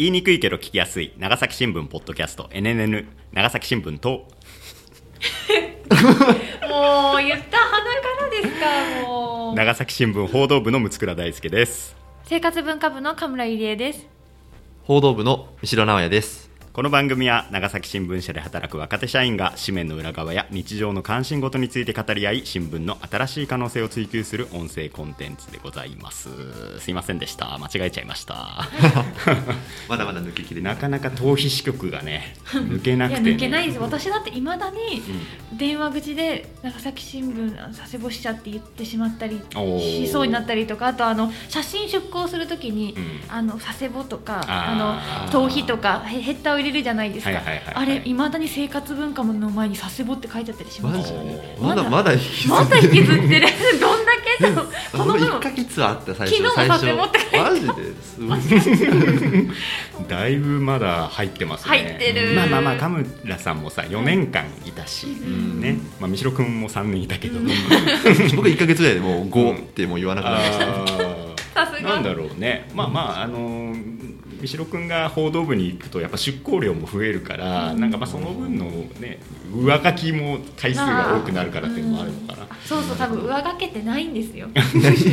[0.00, 1.12] 言いにくいけど聞きやすい。
[1.18, 2.44] 長崎新聞ポッドキャスト。
[2.54, 3.04] NNN
[3.34, 4.08] 長崎新聞と。
[6.70, 9.54] もう言った鼻からですかもう。
[9.54, 11.94] 長崎新聞報道部の六倉大輔です。
[12.24, 14.08] 生活文化部の神村入江です。
[14.84, 26.28] 報道部の三代直也ですこの番組は長崎新聞社で働く若手社員が紙面の裏側や日常の関心事について語り合い新聞の新しい可能性を追求する音声コンテンツでございます。
[26.78, 27.58] すいませんでした。
[27.58, 28.68] 間違えちゃいました。
[29.90, 30.74] まだまだ抜けきれない。
[30.74, 33.80] なかなか逃避支局がね抜けないくやて、ね、抜けないです。
[33.80, 35.02] 私だっていまだに
[35.52, 39.40] 電話口で長崎新聞佐世保支社って言ってしまったり
[39.80, 43.20] しそうになったりとかあとあの写真出稿するときに、うん。
[43.28, 47.44] あの佐世保とかあの逃避とかへヘッダーを入れるじゃないですか、はいはい。
[47.56, 51.82] はいはいあれいまだに生活文化の前に佐世保って書いてあったりしますよねまだ。
[51.88, 53.46] まだ引きずまだ引きずってる。
[53.80, 55.28] どんだけだろうあのこの分。
[55.28, 57.72] 1ヶ月あった最昨日も初最初させ持ってマジで。
[58.02, 61.78] すごいだいぶまだ入ってますね。
[61.78, 62.34] 入ってる。
[62.34, 65.60] まあまあまあ田村さんもさ4年間いたし、ん。
[65.60, 67.40] ねまあ三代君も3年いたけど、
[68.36, 71.62] 僕1ヶ月ぐらいでもう5ってもう言わなくなりました。
[71.62, 71.90] あさすが。
[71.90, 72.68] ーなんだろうね。
[72.74, 78.66] まあまああのー三代君が報道部に行くとやっぱ出向量も増えるから、なんかまあその分の
[79.00, 79.20] ね
[79.52, 84.48] 上書きも回数が多くなるからっていうのもあるのかな、そうそう多分上書けてないんですよ。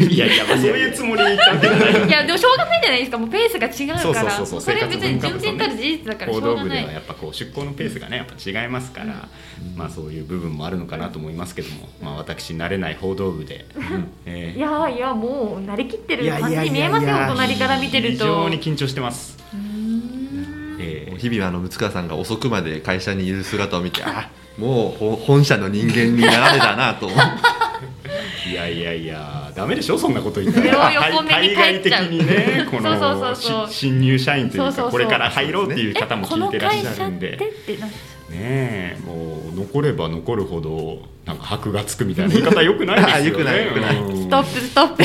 [0.09, 3.17] いやいや、まあ、そういうつもりで言ったわけじゃないいやでもしょうがないじゃないですか。
[3.17, 4.45] もうペースが違うから。
[4.45, 9.27] それ別に純然たる事実だからし報道部ではいやっぱこう出向のペースがねやっぱ違いますから、
[9.75, 13.65] まあそういう部分もあるのかなと思いますけども、まあ私慣れない報道部で、
[14.25, 14.57] えー。
[14.57, 18.11] いやいやもう慣れきってる感じに見えますよ隣から見てると。
[18.11, 19.16] 非常に緊張してます。
[19.53, 20.77] うーん。
[20.79, 21.17] えー。
[21.17, 27.07] 日々あの六川さんが遅くまで会社にいる姿を見てあもうほ本社の人間になられたなと。
[27.07, 27.57] 思って
[28.49, 30.91] いやいやいや、ダメでしょ、そんなこと言ったら。
[31.27, 33.61] 対外的にね、こ そうそうそうそう。
[33.63, 34.91] のし新入社員というか、そうそうそう。
[34.91, 37.33] これから入ろうっていうえ方も聞いてらっしゃるんで。
[37.33, 37.87] ってな
[38.29, 43.37] ねえ、もう残れば残るほど、なんか箔がつくみたいな言い方よくないですよね。
[43.37, 43.97] よくないよくない。
[43.97, 44.23] うん。
[44.23, 45.03] ストップストップ。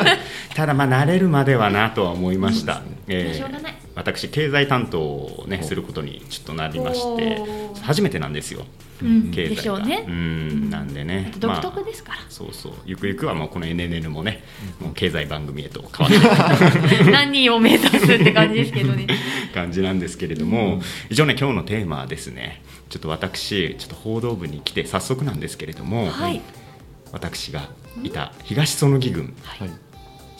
[0.54, 2.82] ただまあ慣れるまではなとは思いました。
[3.08, 7.40] えーしょうがない私経済担当をねすることにちょっとなりまして
[7.82, 8.64] 初めてなんですよ。
[9.02, 9.30] うん。
[9.30, 9.56] 経済が。
[9.56, 10.04] でしょうね。
[10.06, 10.70] ん。
[10.70, 11.32] なんでね。
[11.38, 12.72] 独まあ特ですから、そうそう。
[12.86, 14.44] ゆくゆくはもうこの NNN もね、
[14.80, 16.30] もう経済番組へと変わ
[16.66, 19.06] って 何を目指すって感じですけどね。
[19.52, 20.80] 感じなんですけれども、
[21.10, 22.62] 一応ね今日のテーマはですね。
[22.88, 26.40] ちょっと私ちょっと報道部に来て早速なんですけれども、はい。
[27.12, 27.68] 私が
[28.02, 29.70] いた東園木郡はい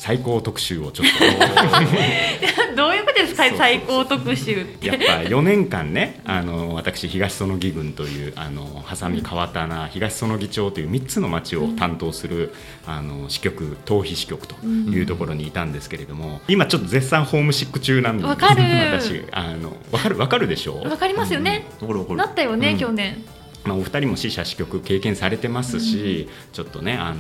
[0.03, 1.07] 最高特集をちょっ
[2.77, 3.45] どういうことですか？
[3.57, 4.91] 最高特集って。
[4.91, 12.53] とやっぱ4年間ねあの私東園木郡というあの波佐見川棚東園木町という3つの町を担当する、
[12.85, 18.63] あの支局逃避支局というところにいたんですけれども、今ちょっと絶賛ホームシック中なんですわかる。
[18.65, 20.81] 私あのわかるわかるでしょ？
[20.81, 22.79] わかりますよね、これこれなったよね、うん。
[22.79, 23.23] 去年。
[23.65, 27.19] まあ、お二人も支社支局経験されてますし、ちょっとねあの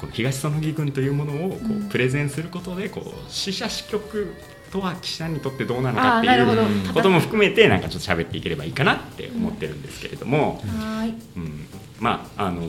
[0.00, 1.86] この東園木郡というものをこうん。
[1.86, 4.34] うプレゼンすることでこう支社支局
[4.70, 11.14] とは記者にとってどうなのかっていうことも含めてなんかちょっと喋っていければいいかなって思ってるんですけれども、はーい。
[11.36, 11.66] うん。
[11.98, 12.62] まああの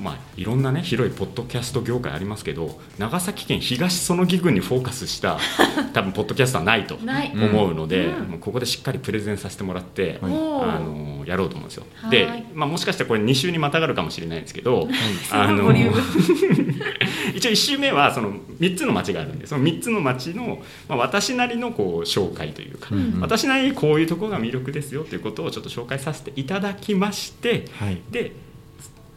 [0.00, 5.38] まあいろんなね広いポッドキャスト業界ありますけど長崎県東園木郡にフォーカスした
[5.92, 8.28] 多分ポッドキャストはないと思うので、うん。
[8.28, 10.76] もうここでしっかりプレゼンさせてもらって、はいおー。
[10.76, 11.86] あのやろうと思うんですよ。
[11.96, 12.10] はい。
[12.10, 14.88] で、まあ、もしかしたらこれ2週にまたがるかもしれないんですけど、
[15.24, 16.57] すごいボリューム
[17.34, 20.58] 一応1週目はその3つの町があるんでその3つの町の、
[20.88, 28.00] まあ、私なりのこう紹介というか、うん私なりにこういうところが魅力ですよということをちょっと紹介させていただきましてはい。
[28.10, 28.32] で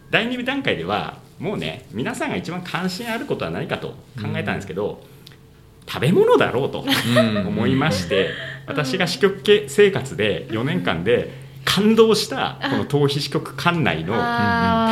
[0.09, 3.89] 第2段階ではもうね皆さんが一番関心あることは何かと
[4.21, 5.01] 考えたんですけど、
[5.87, 6.85] 食べ物だろうと
[7.47, 8.29] 思いまして、
[8.67, 14.13] 私が支局系生活で4年間で感動したこの逃避支局管内の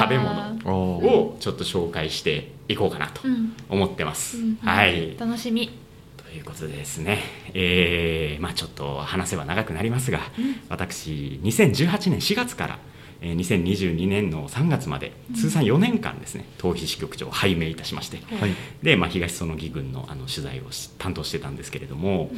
[0.02, 3.54] 食べ物をちょっと紹介していこうかなとうん。
[3.70, 4.38] 思ってます。
[4.38, 5.18] うんはい。
[5.18, 5.72] 楽しみ。
[6.18, 7.20] ということでですね、
[7.56, 10.20] えーまあ、ちょっと話せば長くなりますが、
[10.70, 12.80] 私2018年4月から、
[13.22, 18.52] えー2022年の3月まで通算4年間ですね逃避支局長を拝命いたしまして、はい。
[18.84, 22.30] で、まあ、東園木郡のあの取材をし担当してたんですけれども、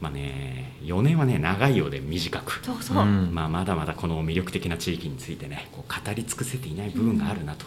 [0.00, 2.60] まあね、4年はね長いようで短く。
[2.64, 3.30] そうそう、うん。
[3.34, 7.66] まあ、まだまだこの魅力的な地域についてねこう語り尽くせていない部分があるなと、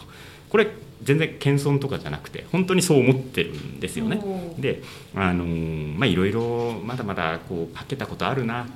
[0.50, 0.68] これ
[1.02, 4.20] 全然謙遜とかじゃなくて本当にそう思ってるんですよね。
[4.58, 4.82] で
[5.14, 8.66] あのーまあいろいろまだまだこうかけたことあるな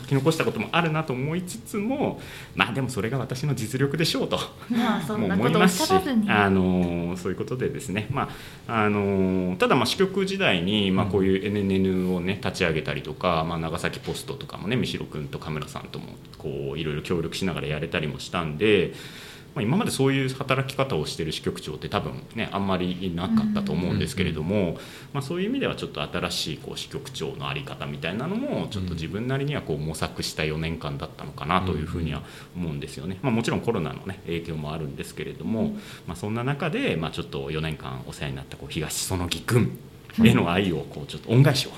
[0.00, 2.20] 書き残したこともあるなと思いつつも
[2.54, 4.38] まあでもそれが私の実力でしょうと。
[5.16, 5.92] も思いますし
[6.28, 8.28] あのそういうことでですね、ま
[8.68, 16.06] あ、あのただまあ支局時代に、まあ、こういう NNN をね立ち上げたりとか、まあ、長崎ポストとかもね三代君と神村さんとも
[16.38, 18.92] こういろいろ協力しながらやれたりもしたんで。
[19.56, 24.76] まあ、今までそういう働き方をしている支局長って多分ねあんまりいなかったと思うんですけれども、
[25.14, 32.22] まあ、そういう意味ではちょっと新しいこう支局長の在り方みたいなのもちょっと自分なりにはこう模索した4年間だったのかなというふうには
[32.54, 35.74] 思うんですよね、まあ、もちろんコロナの、ね、影響もあるんですけれども、
[36.06, 39.78] まあ、そんな中で、まあ、ちょっと4年間お世話になったこう東園木君
[40.22, 41.70] への愛をこうちょっと恩返しを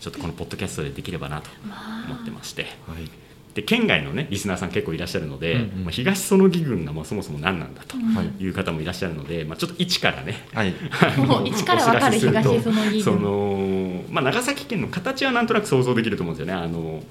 [0.00, 1.48] ちょっとこのポッドキャストでできればなと
[2.08, 2.62] 思ってまして。
[2.88, 5.84] はいで県外のねリスナーさん結構いらっしゃるので、うんうん。
[5.84, 10.74] まあ、東園木郡がまあそもそも何なんだとはいいう方もいらっしゃるので、まあ、ちょっと一からねはい。
[11.18, 13.22] もう一から分かるお知らせすと東園木そ郡。
[13.22, 16.60] の、まあ、長崎県の形はなんとなく想像できると思うんですよね。
[16.62, 17.02] あの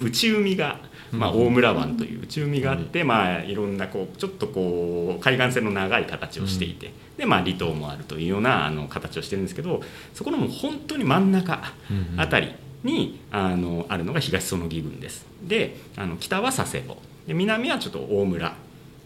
[0.00, 0.80] 内海が、
[1.12, 9.82] まあ、うん大村湾という内海があって、まあ、いろんなこうちょっとこう海岸線の長い形をしていて、でまあ、離島もあるというようなあの形をしてるんですけど
[10.14, 12.20] そこのもう本当に真ん中うんうん。
[12.20, 12.52] あたり
[12.84, 15.26] にあのあるのが東園木郡です。
[15.42, 16.98] であの北は佐世保。
[17.26, 18.54] で南はちょっと大村。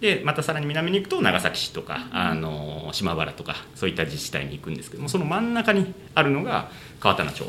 [0.00, 6.70] でまたさらに南に行くと長崎市とかあの島原とかそういった自治体に行くんですけどもその真ん中にあるのが
[7.00, 7.44] 川棚町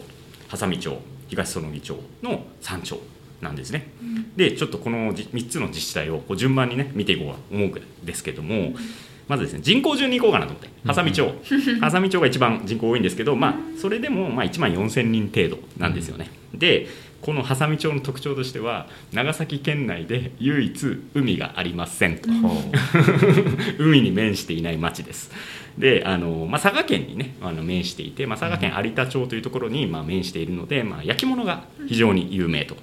[0.48, 0.98] 波佐見町
[1.28, 3.02] 東園木町の3町
[3.42, 3.88] なんですね。
[4.36, 8.74] でちょっとこの3つの自治体をこう順番にね見ていこうと思うんですけども
[9.28, 11.24] まずですね人口順に行こうかなと思って波佐見町
[11.80, 16.30] 波佐見町が一番人口多いんですけど、まあ、それでもまあ1万4000人程度なんですよね。
[16.54, 16.88] で
[17.22, 22.30] この波佐見町の特徴としては長崎県内で唯一海がありませんと。
[23.80, 25.32] 海に面していない町です。
[25.78, 32.76] であの、まあ、佐賀県にねあの面していて、まあ、佐賀県有田町というところに、まあ、面しているので、まあ、焼き物が非常に有名と。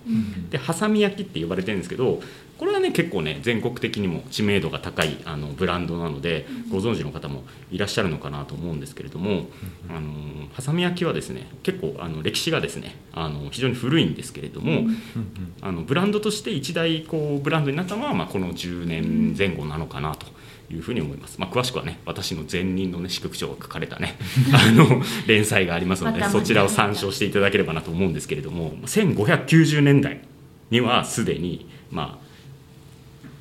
[0.50, 2.20] でハサミ焼きって呼ばれてるんですけど
[2.58, 9.46] これはね結構ね全国的にも知名度が高いあのブランドなのでご存知の方もいらっしゃるのかなと思うんですけれども
[9.90, 10.12] あの
[10.52, 14.88] ハサミ焼きはですね結構あの歴史がですねあの非常に古いんですけれども、
[15.60, 20.26] あのブランドとして一大こうブランドになったのは、まあ、この10年前後なのかなと。
[20.70, 24.16] いうふうに思います、まあ、詳しくはね私の前任の、ね、支局長が書かれたね
[24.52, 30.20] あの連載がありますのでそちらを参照していただければなと思うんですけれども1590年代
[30.70, 32.18] にはすでに、ま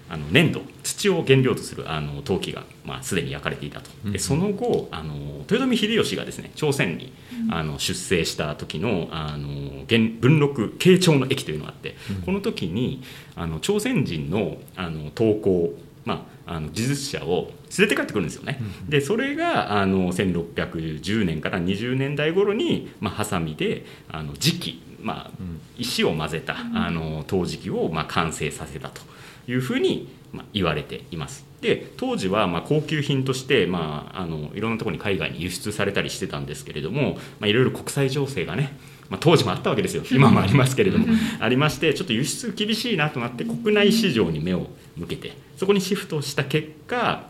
[0.09, 3.89] あ、あの粘土土を原料とするあの陶器が、まあ、すでに焼かれていたと。
[4.05, 4.11] うん。
[4.11, 5.15] でその後あの
[5.49, 7.13] 豊臣秀吉がですね朝鮮に
[7.49, 13.01] あの出征した時のあの元文禄慶長の駅というのがあって、この時に
[13.35, 15.73] あの朝鮮人のあの投稿
[16.05, 18.59] まあ、あの技術者を連れて帰ってくるんですよね。
[18.87, 25.31] でそれがあの1610年から20年代頃に、まあ、ハサミであの磁器、まあ、
[25.77, 29.01] 石を混ぜたあの陶磁器を、まあ、完成させたと
[29.47, 31.45] いうふうに、まあ、言われています。
[31.61, 38.77] で当時はまあ高級品として、まあ、あのいろんなところに海外に輸出されたりしてたんですけれども、まあ、いろいろ国際情勢がね
[39.13, 40.01] まあ、当時もあったわけですよ。
[40.09, 41.05] 今もありますけれども。
[41.39, 44.65] ありましてちょっと輸出厳しいなとなって国内市場に目を
[44.97, 47.27] 向けてそこにシフトした結果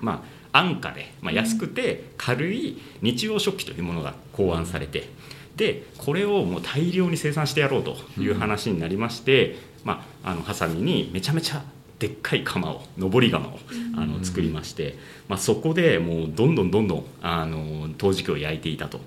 [0.00, 5.08] まあ安価で、まあ、安くて軽い日用食器というものが考案されて
[5.56, 11.64] でこれをもう大量に生産してやろうという話になりまして、まあ、あのハサミにめちゃめちゃ
[11.98, 13.58] でっかい釜を上り窯を
[13.96, 19.00] あの作りまして、まあ、そこでもうどんどんどんどんあの陶磁器を焼いていたと。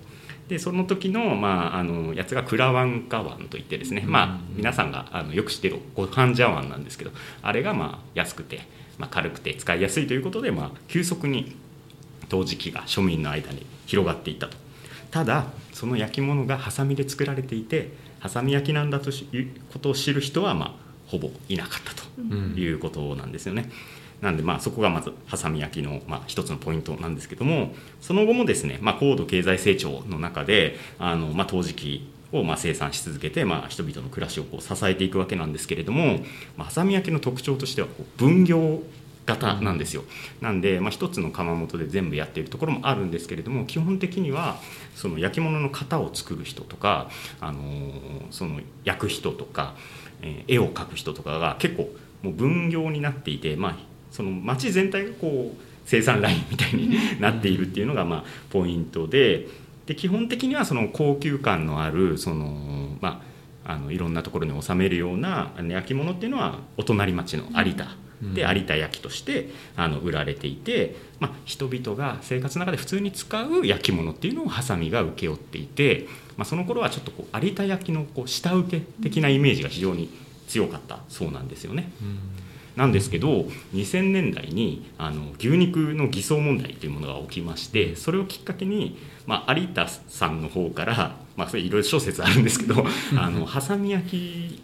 [0.51, 8.59] でその時の,、まあ、あのやつがクラワンカワンといってですね、まあ、皆さんがあのよく知ってるご飯茶碗なんですけどあれがまあ安くて、
[8.97, 11.55] まあ、軽くて使いやすいということで、まあ、急速に
[12.27, 14.57] 陶磁器が庶民の間に広がっていったと。
[15.09, 20.73] ただその焼き物がハサミで作られていてハサミ焼きなんだということを知る人は、まあ、
[21.07, 23.71] ほぼいなかったということなんですよね。
[24.21, 36.19] なんでまあそこがまずハサミ焼きのまあ一つのポイントなんですけどもその後もですね、まあ、高度経済成長の中であのまあ陶磁器をまあ生産し続けて、まあ、人々の暮らしをこう支えていくわけなんですけれども、
[36.55, 38.83] まあ、ハサミ焼きの特徴としてはこう分業
[39.25, 40.03] 型なんですよ。
[40.39, 44.57] なんで、まあ、一つの窯元で全部やっているところもあるんですけれども基本的には
[44.95, 47.09] その焼き物の型を作る人とか、
[47.39, 47.91] あのー
[48.31, 49.75] その焼く人とか、
[50.21, 51.89] えー絵を描く人とかが結構
[52.23, 53.77] もう分業になっていて、まあ、
[54.11, 59.47] その町全体がこう生産ラインみたいになっているっていうのがまあポイントで
[59.85, 63.21] で基本的にはその高級感のあるその、ま
[63.65, 67.87] あ、あのいろんなところに収めるような焼き物っていうのはお隣町の有田
[68.21, 80.09] で有田焼としてあの売られていて、まあ、人々が生活の中で普通に使う焼き物っていうのをハサミが請け負っていて、まあ、その頃はちょっとこう有田焼のこう下請け的なイメージが非常に
[80.47, 81.91] 強かったそうなんですよね。
[82.75, 92.85] なんですけど2000年代にあの牛肉の偽装問題というものが起きましてそれをきっかけに、まあ、有田さんの方からまあ、それいろいろ諸説あるんですけど
[93.17, 94.61] あのハサミ焼き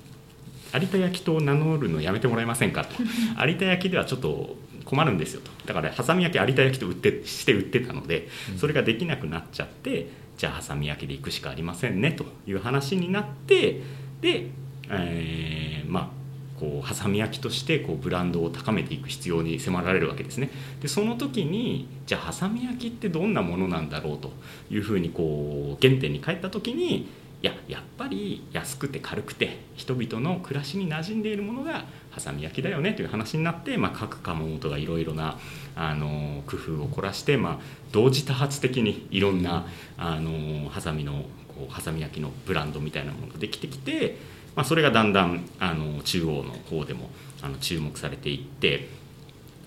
[0.74, 2.96] 有田焼と名乗るのやめてもらえませんかと。
[3.46, 5.50] 有田焼ではちょっと困るんですよと。
[5.66, 13.82] だからハサミ焼き有田焼と売ってして売ってたのでそれができなくなっちゃってじゃあハサミ焼きで行くしかありませんねという話になって
[14.22, 14.50] で、
[14.90, 16.17] えー、まあ
[16.60, 20.50] こうハサミ焼きとしてこうブランドを高めていく必要に迫られるわけですね。
[20.82, 24.32] でその時にじゃあハサミ焼きってどんなものなんだろうと
[24.70, 27.08] いうふうにこう原点に帰った時に
[27.44, 35.38] いややっぱり安くて軽くて人々の暮らしに馴染んでいるものがハサミ焼きだよねという話になって、まあ、各窯元がいろいろな
[35.76, 37.60] あの工夫を凝らして、まあ、
[37.92, 39.68] 同時多発的にいろんな
[40.00, 44.18] あのハサミのこうハサミ焼きのブランドみたいなものができてきて
[44.58, 47.12] まあ、それがだんだんあの中央の方でも
[47.44, 48.90] あの注目されていって、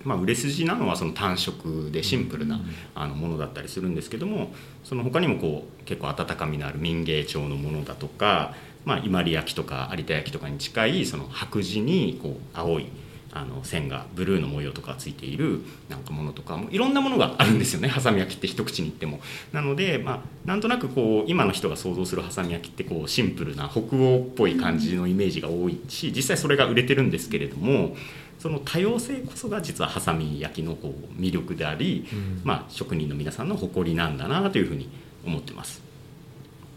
[0.03, 2.59] まあ、売れ筋なのはその単色でシンプルな
[2.93, 4.51] あのものだったりするんですけども
[4.83, 12.89] その他にもこう結構温かみのある民芸調のものだとか、まあ、伊万里焼とか有田焼とかに近いその白地にこう青い
[13.33, 19.19] あの線がブルーの模様とかついているなんかものとかもいろんなものがあるんですよねハサミ焼きって一口に言っても
[19.53, 27.95] なので、まあ、なんとなくこう今の人が想像するハサミ焼きってこうシンプルな北欧っぽい感じのイメージが多いし実際それが売れてるんですけれども
[28.37, 32.07] その多様性こそが実はハサミ焼きのこう魅力であり、
[32.43, 34.89] まあ、職人の皆さんの誇りなんだなというふうに
[35.25, 35.81] 思ってます。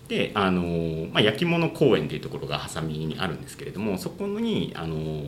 [0.08, 5.25] であの、まあ、焼き物公園というところがハサミにあるんですけれどもそこにあの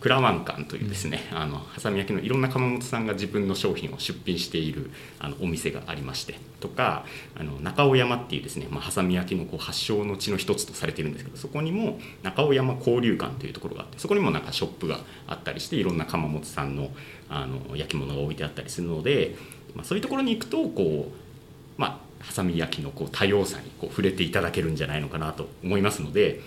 [0.00, 7.04] クラワン館というですね、うん、あのハサミ焼きのいろんな窯元さんが自分の商品を出品しているあのお店がありましてとか
[7.36, 16.90] あの中尾山っていうですね、まあ、ハサミ焼きのこう発祥の地の一つとされてるんですけどそこにも中尾山交流館というところがあってそこにもなんかショップがあったりしていろんな窯元さんの
[17.28, 19.36] あの焼き物が置いてあったりするので、
[19.74, 26.40] まあ、そういうところに行くとこうまあハサミ焼きのこう多様さにこう触れていただけるんじゃないのかなと思いますので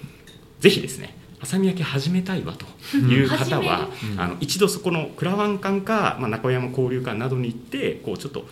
[0.60, 8.46] ぜひですねハサミ焼き始めたいわという方は、うん、あの一度そこのクラワン館か、まあ、中山交流館などに行ってこうちょっと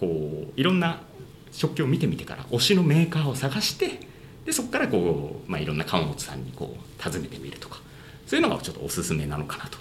[0.00, 1.02] こういろんな
[1.52, 4.00] 食器を見てみてから推しのメーカーを探して
[4.46, 7.82] でそこからこう、まあ、いろんな川本さんにこう訪ねてみるとか
[8.26, 9.76] そういうのがちょっとおすすめなのかなと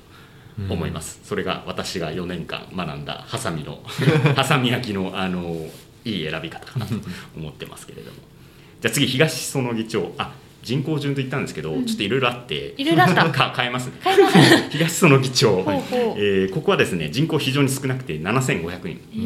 [0.69, 3.79] 思います、うん、それが私が4年間学んだハサミの
[4.35, 5.69] ハサミ焼きのあの
[6.03, 6.95] いい選び方かなと
[7.37, 8.17] 思ってますけれども。
[8.81, 10.13] じゃあ次東園木町。
[10.17, 10.33] あ
[10.65, 13.35] 人口順と言ったんですけど、うん、ちょっといろいろあっていろいろあった。
[13.35, 13.93] か変えますね。
[14.03, 14.37] 変えます
[14.71, 15.83] 東園議長、はい、
[16.17, 19.17] えー、ここはですね人口非常に少なくて7500人、え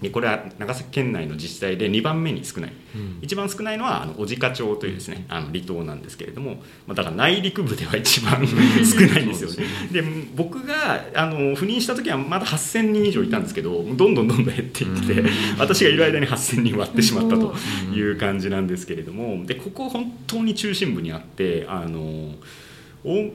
[0.00, 9.64] ー、でこれは長崎県内の自治体で2番目に少ない、うん、一番少ないのはあの小鹿町というですねあの離島なんですけれども、まあ、だから内陸部では一番少ないんですよね。
[9.90, 10.02] で
[10.34, 17.54] 僕があの赴任した時はまだ8000人以上いたんですけどどんどんどんどん減っていって私がいる間に8000人割ってしまったと
[17.94, 22.34] いう感じなんですけれどもでここ本当に中心心部にあってあの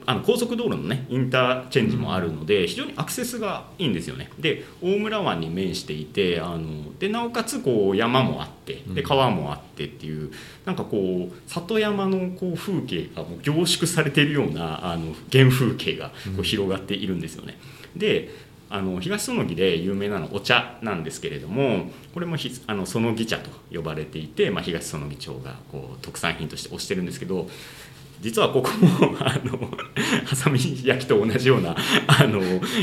[0.06, 4.30] あの高速道路のねインターチェンジもあるので非常にアクセスがいいんですよね。
[4.38, 10.30] で大村湾に面していてあのでなおかつこう山もあってで川もあってっていう
[10.64, 17.58] なんかこう里山のこう風景がもう凝縮されているようなあの原風景がこう広がっているんですよね。
[17.94, 18.30] で
[18.70, 27.48] あの東園木で有名なのお茶なんですけれどもこれもひあの園木茶と呼ばれていて、まあ、東園木町がこう特産品として推してるんですけど
[28.20, 29.58] 実はここもあの
[30.24, 32.40] ハサミ焼きと同じようなあの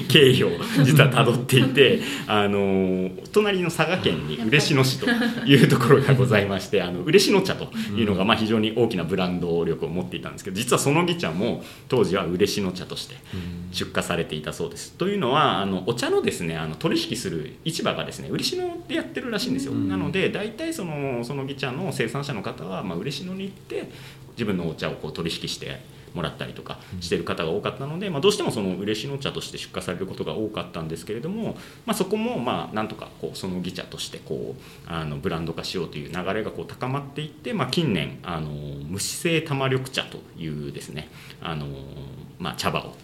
[0.07, 0.51] 経緯を
[0.83, 5.07] 実はたどっていてあの隣の佐賀県に嬉野市と
[5.45, 13.15] いうところがございましてあの嬉野茶というのがまあ非常に大きなブランド力を持っていたんですけど実はそのぎ茶も当時は嬉野茶として
[13.71, 14.93] 出荷されていたそうです。
[14.93, 19.73] というのはあのお茶のですねあの取引する市場がですね嬉野でやってるらしいんですよ。
[19.73, 23.89] なので大体そのそのぎ茶の生産者の方はまあ嬉野に行って
[24.35, 25.79] 自分のお茶をこう取引して
[26.15, 41.09] もらったりとかしてる方が多かったので、まあ、どうしてもその嬉野茶として出荷されることが多かったんですけれども、まあ、そこもまあなんとかこうその技茶としてこうあのブランド化しようという流れがこう高まっていって、まあ、近年あの無脂性玉緑茶というですね
[41.41, 41.67] あの、
[42.39, 42.95] まあ、茶葉を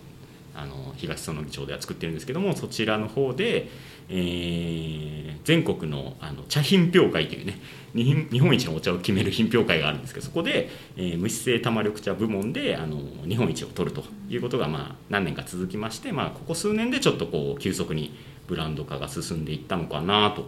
[0.55, 3.69] あの東園木町では作ってるんですけどもそちらの方で
[4.11, 7.59] えー全国のあの茶品評会というね
[7.95, 18.15] 日本一のお茶を決める品評会があるんですけどそこで、えー無脂性玉緑茶部門であの日本一を取るということが、まあ、何年か続きまして、まあ、ここ数年でちょっとこう急速に
[18.47, 20.45] ブランド化が進んでいったのかなと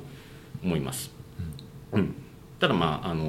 [0.63, 1.11] 思います。
[1.91, 2.15] うん、
[2.59, 3.25] ただまああの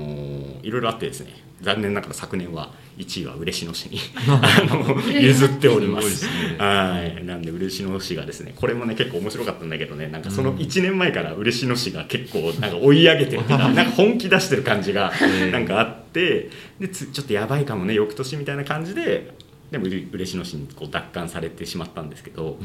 [0.63, 3.99] いろいろあってですね残念ながら昨年は1位は嬉野市に
[4.29, 6.17] あの譲っております。
[6.17, 6.57] すね。
[6.59, 7.25] はい。
[7.25, 15.13] なんで嬉野市がですねこれもね結構面白かったんだけどねなんかその1年前から嬉野市が結構なんか追い上げてるっていうかなんか本気出してる感じが
[15.51, 19.33] なんかあってでつちょっとやばいかもね翌年みたいな感じで
[19.71, 22.59] でも嬉野市にこう奪還されてしまったんですけど、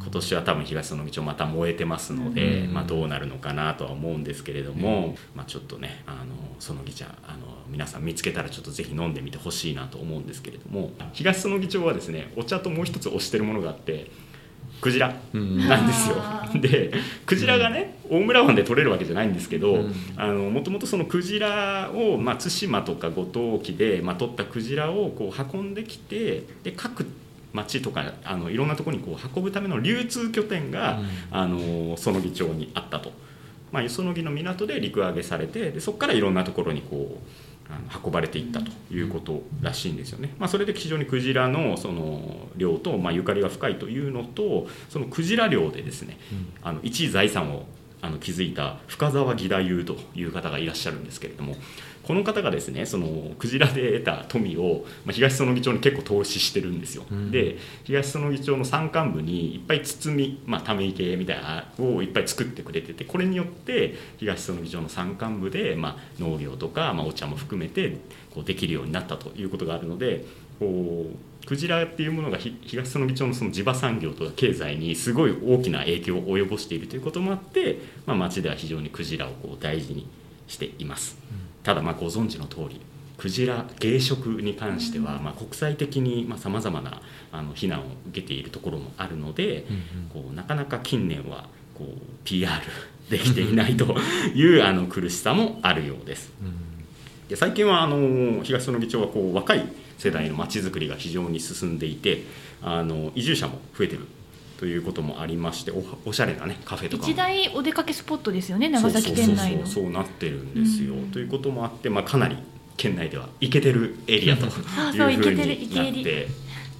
[0.00, 2.72] 今年は多分東園道また燃えてますので、うん。
[2.72, 14.10] まあ、どうなるのかなとは思うんですけれども、まあ、ちょっとねあのそのぎ茶あの皆さん見つけたらちょっとぜひ飲んでみてほしいなと思うんですけれども東園木町はですねお茶ともう一つ推してるものがあって
[14.82, 15.66] クジラうん。
[15.68, 16.16] なんですよ。
[16.60, 16.92] で
[17.24, 19.84] クジラがね大村湾で取れるわけじゃないんですけど、
[20.18, 27.06] もともとそのクジラを、まあ、対馬とか五島沖で、まあ、取ったクジラをこう運んできてで各
[27.54, 31.08] 町とかあのいろんなところにこう運ぶための流通拠点が、うん。
[31.30, 33.12] あの園木町にあったと、
[33.70, 37.41] まあ、園木の港で陸揚げされてでそこからいろんなところにこう
[38.04, 46.18] 運ばれていったということらしいんですよね、まあ、それで非常にクジラのその漁と、まあ、ゆかりが深いというのとそのクジラ漁でですね
[46.62, 47.66] あの一位財産を
[48.02, 51.56] あの築いた深澤義太夫という方がいらっしゃるんですけれども
[52.02, 57.30] この方がですねそのクジラで得た富を、まあ、東園木町に結構投資してるんですよ、うん。
[57.30, 67.98] で東園木町の山間部にいっぱい包み、まあ、ため池みたいなのをいっぱい作ってくれててこれによって東園木町の山間部で、まあ、農業とか、まあ、お茶も含めて
[68.34, 70.24] こうできるようになったということがあるので
[70.58, 80.08] こうクジラっていうものがひ東園木町のその地場産業とか経済にすごい大きな影響を及ぼしているということもあって、まあ、町では非常にクジラをこう大事に
[80.46, 81.18] しています。
[81.62, 82.80] ただまあご存知の通り
[83.18, 89.64] クジラ芸食に関してはまあ国際的にさまざまなあの非難を受けているところもあるので、
[90.12, 92.50] こうなかなか近年はこう PR
[93.10, 93.96] できていないと
[94.34, 96.32] いうあの苦しさもあるようです。
[97.28, 99.66] で最近はあの東園木町はこう若い
[100.02, 102.24] 世代のまちづくりが非常に進んでいて
[102.60, 104.08] あの移住者も増えてる
[104.58, 107.08] ということもありましておおしゃれなねカフェとかも。
[107.08, 109.64] 一大お出かけスポットですよね長崎県内の。
[109.64, 111.12] そうなってるんですよ、うん。
[111.12, 112.36] ということもあって、まあ、かなり
[112.76, 116.28] 県内ではイケてるエリアというふうになって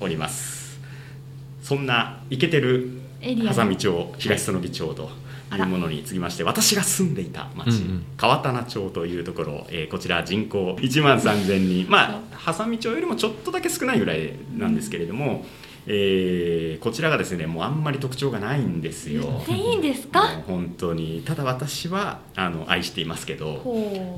[0.00, 0.80] おります。
[1.62, 5.10] そんなイケてる波佐見町東園木町と
[5.56, 8.04] いうものに次ぎまして私が住んでいた町、うんうん。
[8.16, 11.90] 川棚町というところ、えーこちら人口1万3000人。
[11.90, 15.44] まあ波佐見町よりもちょっとだけ少ないぐらいなんですけれども、
[15.86, 19.42] えーこちらがですねもうあんまり特徴がないんですよ。
[19.46, 21.22] でいいんですもかう本当に。
[21.24, 23.62] ただ私はあの愛していますけど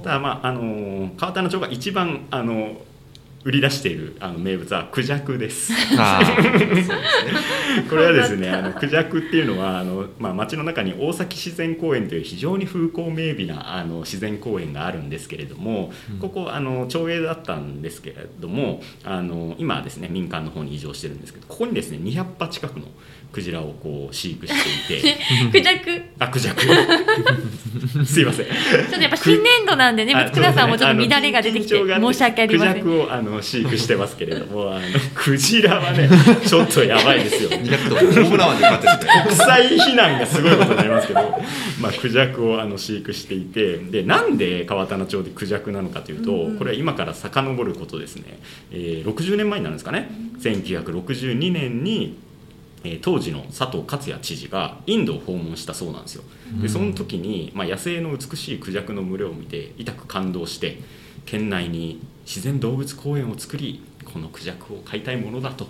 [0.02, 2.76] ただまああの川棚町が一番あの
[3.44, 5.70] 売り出しているあの名物はクジャクです。
[7.90, 22.86] これはですねあのクジャクっていうのはあの、まあ、町の中に大崎自然公園という非常に風光明媚なあの自然公園があるんですけれども、ここあの町営だったんですけれどもあの今はですね民間の方に移動してるんですけどここにですね200羽近くの
[23.34, 25.18] クジラをこう飼育していて。
[25.50, 26.02] クジャク？
[26.20, 28.06] あクジャク。
[28.06, 28.46] すいません。
[28.46, 32.74] ちょっとやっぱ新年度なんでねあ松倉さんもちょっと乱れが出てきて申し訳ありません。
[32.74, 34.82] クジャクをあの飼育してますけれどもあの
[35.14, 36.08] クジラはね
[36.46, 39.06] ちょっとやばいですよ200とホームランまで勝ってる。
[39.06, 41.20] ね国際非難がすごいことになりますけど、
[41.80, 48.38] まあ、クジャクをあの飼育していてでなんで川棚町でクジャクなのかというと、これは今から遡ることですね、
[48.72, 50.10] えー60年前になるんですかね。
[50.40, 52.16] 1962年に
[52.84, 56.24] えー当時の佐藤勝也知事がインドを訪問したそうなんですよ。
[56.60, 60.78] でその時に、まあ、野生の美しいクジャクの群れを見て痛く感動して
[61.26, 65.66] 県内に自然動物公園を作りこのクジャクを飼いたいものだと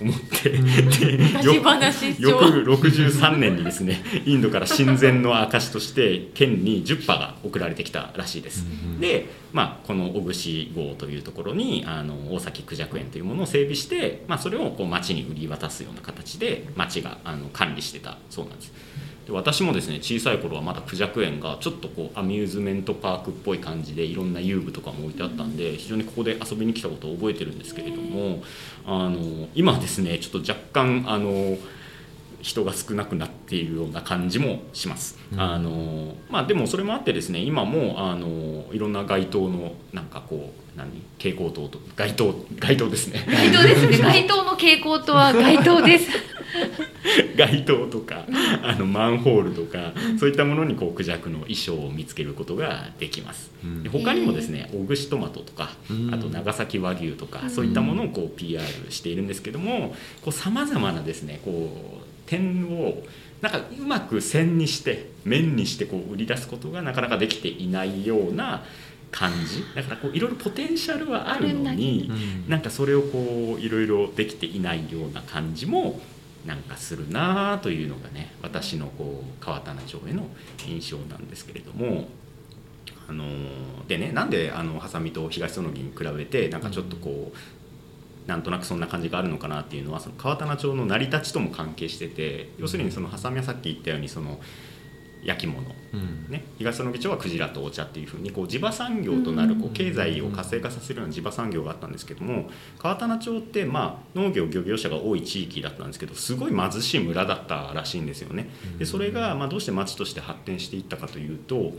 [0.00, 8.64] 思ってで昔よ話翌上63年にですねインドから親善の証として県に10羽が送られてきたらしいです。
[9.00, 18.72] で、まあ、この小串号というところにあの大崎クジャク園というものを整備して、まあ、それをこう町に売り渡すような形で町があの管理してたそうなんです。
[19.26, 28.42] で私もですね小さい頃はまだクジャク園がちょっとこうアミューズメントパークっぽい感じでいろんな遊具とかも置いてあったんで非常にここで遊びに来たことを覚えてるんですけれども
[28.86, 31.58] あの今はですねちょっと若干あの
[32.46, 35.18] 人が少なくなっているような感じもします。
[35.36, 40.88] あのまあ、でもそれもあってですね今もあのいろんな街灯のなんかこう何？
[41.18, 43.26] 蛍光灯と街灯街灯ですね。
[43.26, 43.98] 街灯ですね。
[43.98, 46.08] 街灯の傾向とは 街灯です。
[47.36, 48.24] 街灯とか
[48.62, 53.50] あのマンホールとかそういったものにこうクジャクの衣装を見つけることができます。
[53.64, 53.82] うん。
[53.82, 56.14] で他にもですね小串トマトとかうん。
[56.14, 57.50] あと長崎和牛とかうん。
[57.50, 59.96] そういったものをこう PR しているんですけども
[60.30, 63.02] さまざまなですねこう点を
[63.40, 68.64] なんかうまく線にして面にしてこう売り出すことがなかなかできていないような
[69.10, 76.00] 感じだからこういろいろポテンシャルはあるのにうんなんかそれをこういろいろできていないような感じも
[76.44, 80.26] なんかするなというのがね私のこう川棚町への
[80.66, 82.08] 印象なんですけれども。
[83.08, 83.24] あの
[83.86, 87.36] でねなんであのハサミと東園木に比べてなんかちょっとこう、
[88.26, 94.40] なんとなくそんな感じがあるのかなっていうのはその川棚町の成り立ちとも関係してて要するにそのハサミはさっき言ったようにその
[95.26, 108.50] 焼き物うんね、東園木町はクジラとお茶っていうふうにこう地場産業となるこう経済を活性化させるような地場産業があったんですけども川棚町ってまあ農業漁業者が多い地域だったんですけどすごい貧しい村だったらしいんですよね。
[108.78, 111.72] でそれがまあどうして町として発展していったかというと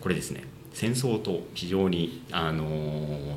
[0.00, 3.36] これですね戦争と非常にあのー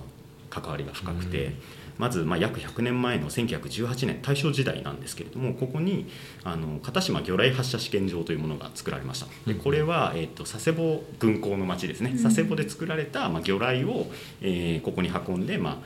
[0.49, 1.55] 関わりが深くて。
[1.97, 6.07] まずまあ約100年前の1918年大正時代なんですけれどもここに
[6.43, 9.27] あの片島魚雷発射試験場というものが作られました。
[9.45, 12.17] でこれは、えー、と佐世保軍港の町ですね。
[12.21, 14.07] 佐世保で作られた、まあ、魚雷を、
[14.41, 15.77] えーここに運んで、まあ、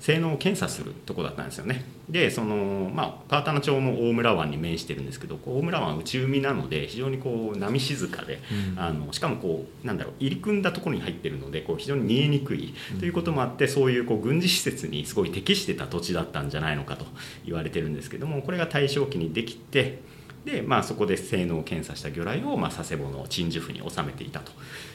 [0.00, 1.84] 性能を検査するとこだったんですよね。
[2.08, 8.40] でその、まあ、川棚町も大村湾に面してるんですけど大村湾は内海なので非常にこう波静かで、
[8.74, 8.80] うん。
[8.80, 12.74] あのしかもこうなんだろう入り組んだところに入ってるのでこう非常に見えにくい。
[12.98, 17.04] ということもあってそういうこう軍事施設にすごい適してた土地だったんじゃないのかと
[17.44, 20.00] 言われてるんですけどもこれが大正期にできて
[20.44, 24.52] で、まあ、そこで性能を検査した魚雷を、まあ、佐世保の鎮守府に収めていたと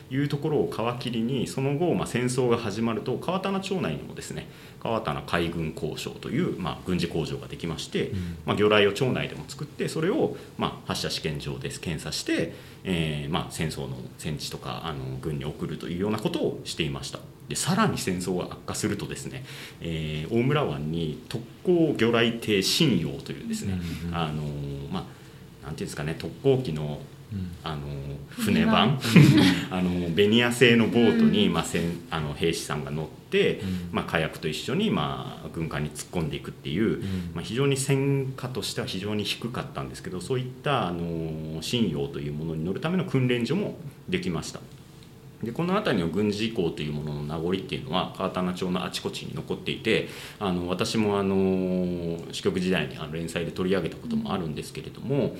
[0.09, 4.47] いうところを皮切りにその後、まあ、戦争が始まると川棚町内にもですね
[4.81, 8.11] 川棚海軍工廠という、まあ、軍事工場ができまして、
[8.45, 12.53] まあ、魚雷を町内でも作ってそれを、まあ、発射試験場で検査して、
[12.83, 17.19] えーまあ、戦争の戦地とかあの軍に送るというようなことをしていました。
[17.47, 19.45] でさらに戦争が悪化するとですね、
[19.79, 24.41] えー大村湾に特攻魚雷艇信用というですね、うんあの
[24.91, 25.05] まあ
[25.65, 26.99] なんていうんですかね特攻機の
[27.33, 27.51] うん。
[27.63, 27.81] あの
[28.29, 28.99] 船版
[29.71, 33.89] あのベニヤ製のボートに、まあ、せんあの兵士さんが乗って、うん。
[33.91, 37.01] まあ、火薬と一緒に、まあ、軍艦に突っ込んでいくっていう、
[37.33, 44.59] まあ、非常に戦果としては非常に低かったんですけどそういったあの信用というものに乗るための訓練所もできました。
[45.45, 55.35] でこの辺りの軍事行というものの名残っていうのは川棚町のあちこちに残っていてあの私もあの支局時代にあの連載で取り上げたこともあるんですけれども、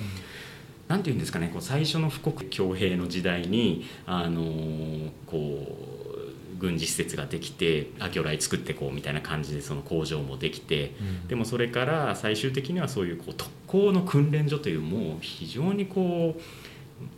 [0.87, 16.41] なんていうんですかねこう最初の富国強兵の時代にあのこう軍事施設ができてあ魚雷作ってこうみたいな感じでその工場もできて、うんでもそれから最終的にはそういうこう特攻の訓練所というもう非常にこう。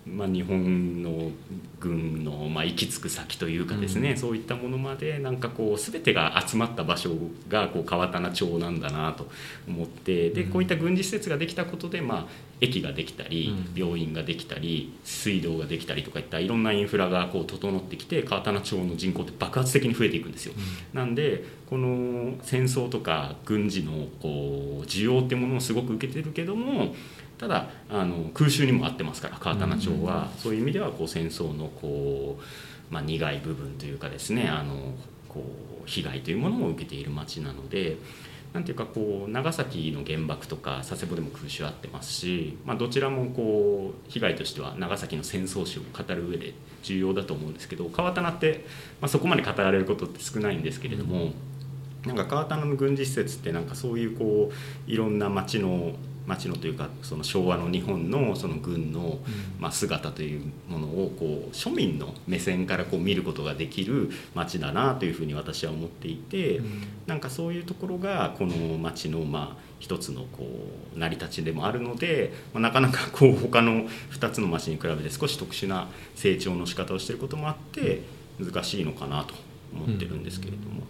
[0.05, 1.31] まあ、日本の
[1.79, 4.17] 軍の、まあ、行き着く先というかですね、うん。
[4.17, 7.11] そういったものまでなんかこう全てが集まった場所
[7.47, 9.29] がこう川棚町なんだなと
[9.67, 10.51] 思ってでうん。
[10.51, 12.25] こういった軍事施設ができたことで、まあ、
[12.59, 13.79] 駅ができたりうん。
[13.79, 20.53] 病院ができたり水道ができたりとかいったいろんなインフラがこう整ってきて川棚町の人口って爆発的に増えていくんですよ。
[20.93, 26.95] なんでこの戦争とか軍事のこう需要っていうものをすごく受けてるけども
[27.37, 34.93] ただあの空襲にも合ってますから川棚町は、そういう意味ではこう戦争のこう、まあ、苦い部分というかですねあの
[35.29, 35.43] こ
[35.85, 37.97] う被害というものも受けている町なので。
[38.53, 48.65] なんていうかこう長崎の原爆とか佐世保でも空襲あってますし、まあ、どちらもこう被害としては長崎の戦争史を語る上で重要だと思うんですけど川棚って、
[48.99, 51.33] まあ、そこまで語られることって少ないんですけれども、
[52.05, 54.51] なんか川棚の軍事施設ってなんかそういうこ
[54.87, 55.93] ういろんな町の
[56.27, 59.17] 町のというかその昭和の日本のその軍の
[59.59, 66.61] まあ姿というものをこう庶民の目線からこう見ることができる町だなというふうに私は思っていて
[67.07, 70.47] なんかそういうところがこの町のまあ一つのこ
[70.95, 78.01] う成り立ちでもあるので、まあ、なかなかこう他の2つの町に比べて少し特殊な成長の仕方をしていることもあって
[78.39, 79.33] 難しいのかなと
[79.73, 80.83] 思ってるんですけれども。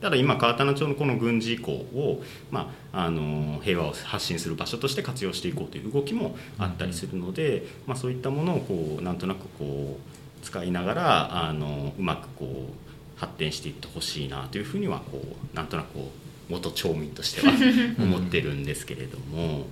[0.00, 16.10] ただ今川棚町のこの軍事港を、まあ、あの平和を発信する場所として活用していこうという動きもあったりするので、まあ、そういったものをこうなんとなくこう使いながらあのうまくこう発展していってほしいなというふうにはこうなんとなくこ
[16.48, 17.52] う元町民としては
[18.02, 19.66] 思ってるんですけれども。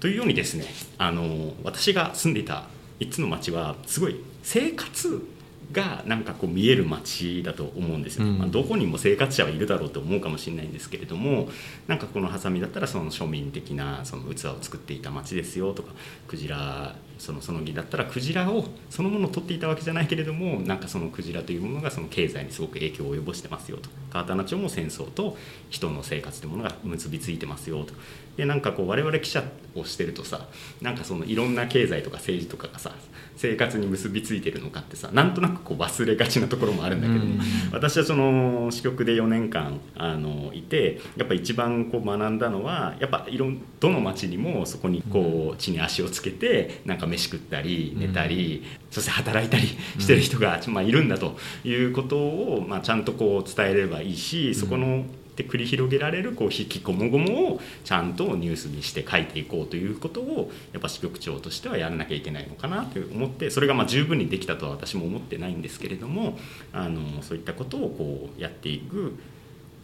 [0.00, 0.66] というようにですね
[0.98, 2.64] あの私が住んでいた
[3.00, 5.26] 3つの町はすごい生活
[5.72, 8.38] がなんかこう見える街だと思うんですよ、うん。
[8.38, 11.48] まあ、どこにも生活者はいるだろうと思うかもしれないんですけれども
[11.86, 15.92] なんかこのハサミだったらその庶民的なその器を作っていた街ですよとか
[16.28, 23.88] クジラそのその木だったらクジラをそのものを取っていたわけじゃないけれどもなんかそのクジラというものがその経済にすごく影響を及ぼしてますよと。
[24.10, 25.36] 川棚町も戦争と
[25.70, 27.94] 人の生活というものが結びついてますよと。
[28.36, 30.48] でなんかこう我々記者をしてるとさ
[30.82, 32.92] なんかそのいろんな経済とか政治とかがさ
[33.36, 37.40] 生活に結びついてるのかってさなんとなくこう忘れがちなところもあるんだけど、うん。
[37.72, 49.66] 私はその支局で4年間あのいてやっぱ一番こう学んだのはやっぱいろんどの町にもそこにこう地に足をつけてなんか飯食ったり寝たり、そして働いたり
[49.98, 55.04] してる人が、まあ、いるんだということを、まあ、ちゃんとこう伝えればいいしそこの
[55.36, 66.38] で繰り広げられるこう引きこもごもをちゃんとニュースにして書いていこうということをやっぱ支局長としてはやらなきゃいけないのかなと思ってそれがまあ十分にできたとは私も思ってないんですけれども
[66.72, 69.10] あのそういったことをこうやっていくっ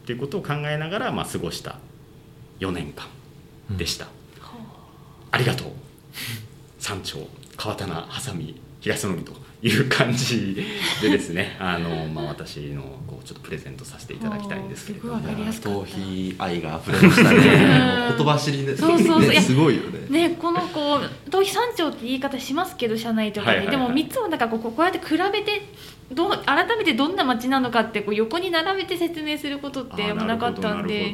[0.07, 1.79] ていうことを考えながらまあ過ごした
[2.61, 3.07] 4年間
[3.77, 4.09] でした。
[5.33, 5.73] ありがとう
[6.81, 10.55] 山頂川棚ハサミ東野木という感じ
[11.03, 15.15] でですね あの、まあ、私のこうちょっとプレゼントさせていただきたいんですけれども。
[15.15, 15.79] おーすごいわかりやすかった。
[15.79, 17.37] 頭皮愛が溢れましたね。
[17.37, 18.17] うん。
[18.17, 19.25] 言葉尻でそうそうそう。
[19.25, 20.29] いねやすごいよね。
[20.29, 25.63] ねこのこう逃避山頂って言い方しますけど社内とかで、はいはいはいでも3つもなんかこうこうやって比べて
[26.13, 31.13] どう改めてどんな街なのかってこう横に並べて説明することってなかったんで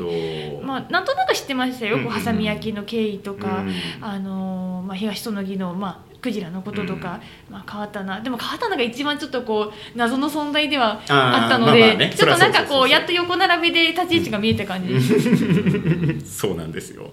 [0.61, 12.15] なまあなんとなく知ってましたよ、うんこうハサミ焼きの経緯とか、うんあのーまあ、東園木の、まあ、クジラのこととか、まあ、川棚でも川棚が一番ちょっとこう謎の存在ではあったので、まあまあね。
[12.17, 14.93] ちょっとなんかこうやっと横並びで立ち位置が見えた感じ。
[14.93, 15.01] で
[16.21, 16.39] す。
[16.39, 17.11] そうなんですよ。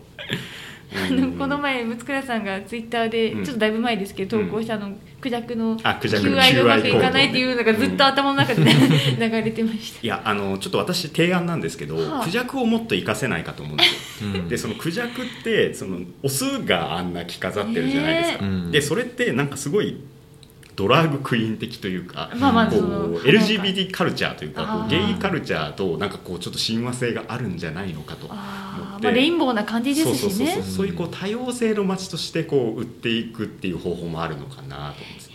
[0.95, 3.43] あのこの前六倉さんがツイッターでうん。
[3.43, 8.73] ちょっとだいぶ前ですけど投稿したあのクジャクのあクジャクの求愛がうまくいかないっていうのがずっと頭の中でね
[9.17, 9.99] 流れてました。
[10.03, 12.25] いやあのちょっと私提案なんですけど、はあ。
[12.25, 14.29] クジャクをもっと活かせないかと思うんですよ。
[14.35, 18.45] うんでそのクジャクってそのオスがあんな着飾ってるじゃないですか。
[18.45, 18.71] ねえ。
[18.71, 20.01] でそれってなんかすごい
[20.75, 29.03] ドラッグクイーン的というか、まあまあこう LGBT カルチャーというかゲイカルチャーとなんかこうちょっと親和性があるんじゃないのかと思って。
[29.03, 30.17] まあ、レインボーな感じですしね。
[30.17, 30.73] そうそうそうそう。
[30.75, 35.29] そういうこう多様性の街としてこう売っていくっていう方法もあるのかなと思うんです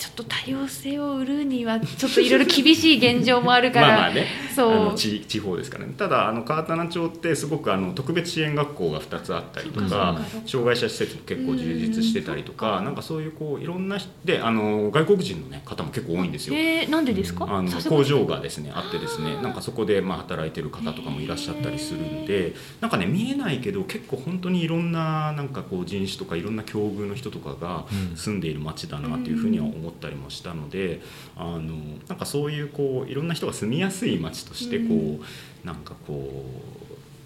[0.00, 4.26] ちょっと多様性を売るにはちょっといろいろ厳しい現状もあるからまあまあね。
[4.56, 4.72] そう。
[4.72, 5.92] あの地地方ですからね。
[5.98, 16.54] ただあの川棚町ってすごくあの特別支援学校が2つあったりとか障害者施設も結構充実してたりとかなんかそういうこういろんな人であの外国人の、ね、方も結構多いんですよ。
[16.56, 17.46] えー、なんでですか？
[17.46, 28.16] あのさすが工場がですねあってですねなんかそこでまあ働いてる方とかもいらっしゃったりするんでなんかね見えないけど結構本当にいろんななんかこう人種とかいろんな境遇の人とかがうん。
[28.16, 31.00] 住んでいる街だなというふうには思ったりもしたので
[31.36, 31.76] あの
[32.08, 35.20] なんかそういうこういろんな人が住みやすい街としてこう、うん
[35.62, 36.46] なんかこ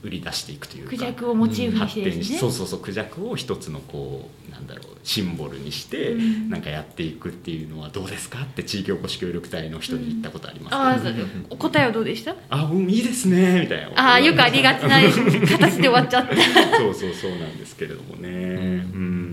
[0.03, 2.25] う売り出していくというかクジャクをモチーフに発してですね。
[2.25, 6.51] 展しそうそうそうクジャクを一つのこうなんだろうシンボルにして、うん。
[6.51, 12.35] なんかやっていくっていうのはどうですかって地域おこし協力隊の人に言ったことあります、あねー答えはどうでした？
[12.51, 13.89] あうんいいですねみたいな。
[14.11, 16.35] ああよくありがちな形で終わっちゃった。
[16.77, 18.29] そうそうそうなんですけれどもね。
[18.29, 19.24] うん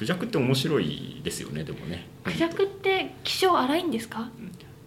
[0.00, 2.06] クジャクって面白いですよねでもね。
[2.24, 4.30] クジャクって気性荒いんですか？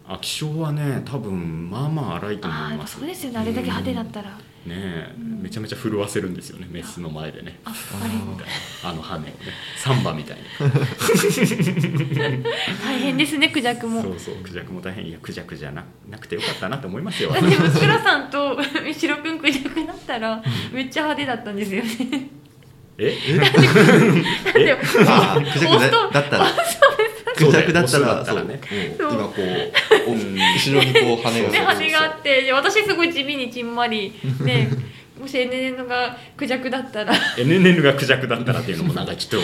[0.08, 2.98] あ気性はね多分まあまあ荒いと思います。
[3.00, 3.38] そうですよね。
[3.38, 4.32] あれだけ派手だったら。
[4.32, 4.38] ね
[4.70, 5.42] え、うん。
[5.44, 7.60] めちゃめちゃ震わせるんですよねメスの前でね。
[7.64, 7.72] あ
[8.84, 9.34] あの羽をね。
[9.78, 10.44] サンバみたいに。
[12.84, 14.02] 大変ですねクジャクも。
[14.02, 15.06] そうそうクジャクも大変。
[15.06, 17.32] いやクジャクじゃななくてよかったなと思いますよ。
[17.32, 18.58] だって息倉さんと
[18.98, 22.30] シロくんクジャクだったらめっちゃ派手だったんですよね
[22.98, 23.16] え？
[23.40, 26.46] だってクジャクだだったら。
[27.36, 28.48] クジャクだったらそう
[29.00, 31.50] 今こうお後ろにこう羽が。
[31.50, 34.70] ね、羽があってで私すごい地味にちんまりね
[35.20, 37.14] もし NN がクジャクだったら。
[37.38, 39.42] NNN がクジャクだったらっていうのもなんかちょっ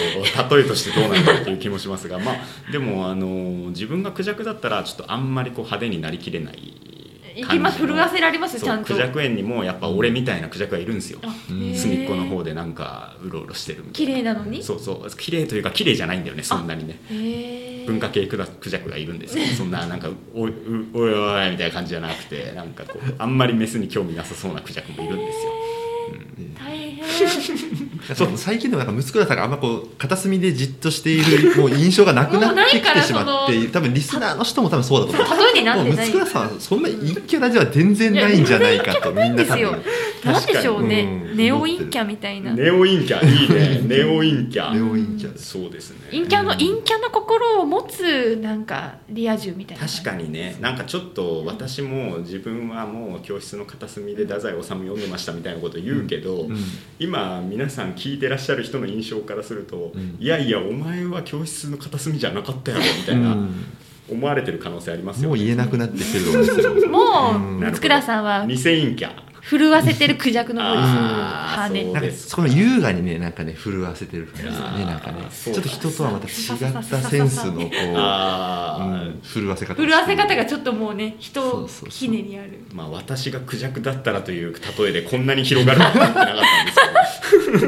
[0.48, 6.99] と例えとしてどうなんだろうという気もしますがまあでもあの自分がクジャクだったらちょっとあんまりこう派手になりきれない行
[7.48, 8.86] きます震わせられますちゃんと。
[8.88, 11.20] クジャク園にもやっぱ俺みたいなクジャクがいるんですよ。
[11.76, 14.64] 隅っこの方でなんかうろうろしてるみたい綺な麗なのに？
[14.64, 15.10] そうそう。
[15.18, 17.00] 綺麗というか綺麗じゃないんだよねそんなにね。
[17.86, 25.52] 文化系クジャクがいるんですよそんななんかおいうおいおいみたいな感じじゃなくてなんかこうあんまりメスに興味なさそうなクジャクもいるんですよ
[26.60, 27.06] 大変。
[28.16, 35.50] そう最近でもなんか息子さんがあんまこう片隅でじっとしているもう印象がなくなってきてしまって多分リスナーの人も多分そうだと思う。
[35.54, 39.84] にな息子さんそんな陰キャラでは全然ないんじゃないかとみんな多ですよ分
[40.32, 42.54] なんでしょうね、うんネオ陰キャみたいな。
[42.54, 43.82] ネオ陰キャいいね。
[43.88, 44.74] ネオ陰キャ。
[44.74, 45.38] ネオ陰キャ。
[45.38, 46.00] そうですね。
[46.12, 49.88] 陰キャの陰キャの心を持つなんかリア充みたいな。
[49.88, 50.58] 確かにね。
[50.60, 56.58] なんかちょっと私も自分はもう教室の片隅で太宰治読んでましたみたいなこと言うけど、うん。
[57.00, 60.18] 今皆さん聞いてらっしゃる人の印象からすると、うん。
[60.20, 63.38] いやいやお前は教室の片隅じゃなかったやろみたいな、
[64.10, 66.90] 思われてる可能性ありますよもう言えなくなってきてると思うんですよ。
[66.90, 67.00] も
[67.36, 67.64] うん。
[67.64, 68.46] う佃さんは。
[68.48, 71.84] 偽陰キャ震わせてるクジャクの方ですあー羽。
[71.84, 75.24] そうなんかその優雅にねなんかね震わせてる感じでねなんかね。
[75.32, 76.34] ちょっと人とはまた違っ
[76.84, 79.14] たセンスのこあう、ー。
[79.16, 79.76] うん震わせ方。
[79.76, 82.60] 震わせ方がちょっともうね人ひねりある。
[82.74, 87.68] まあ私がクジャクだったらという例えでこんなに広がるとは思ってなかったんです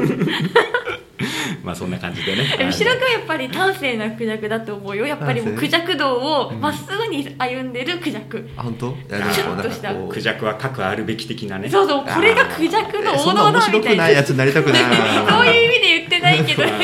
[0.54, 0.81] ど
[1.62, 2.54] まあそんな感じでね。
[2.56, 5.06] でも白くはやっぱり端正なクジャクだと思うよ。
[5.06, 8.86] やっぱりもうクジャク道をまっすぐに歩んでるクジャク、あ本当？
[8.86, 9.18] いや
[9.56, 9.94] でとした。
[9.94, 11.68] クジャクは核あるべき的なね。
[11.68, 14.82] そうそうこれがクジャクのえそんな面王道だみ白くないたいなやつになりたくない。
[15.28, 16.82] そういう意味で言ってないけどなんか。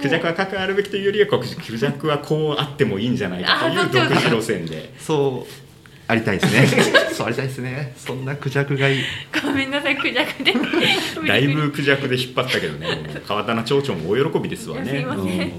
[0.00, 3.90] クジャクは核あるべきというよりはこうクジャクはこうあってもいいんじゃないかという。
[3.90, 4.92] 独自路線で。
[4.98, 5.65] そう
[6.08, 6.84] ありたいですね。
[7.12, 7.94] そうありたいですね。
[7.96, 9.02] そんなクジャクがいい。
[9.42, 10.54] ごめんなさいクジャクで。
[11.26, 12.86] だいぶクジャクで引っ張ったけどね。
[13.26, 14.90] 川棚町長も大喜びですわね。
[14.90, 15.24] すいません。
[15.24, 15.52] うん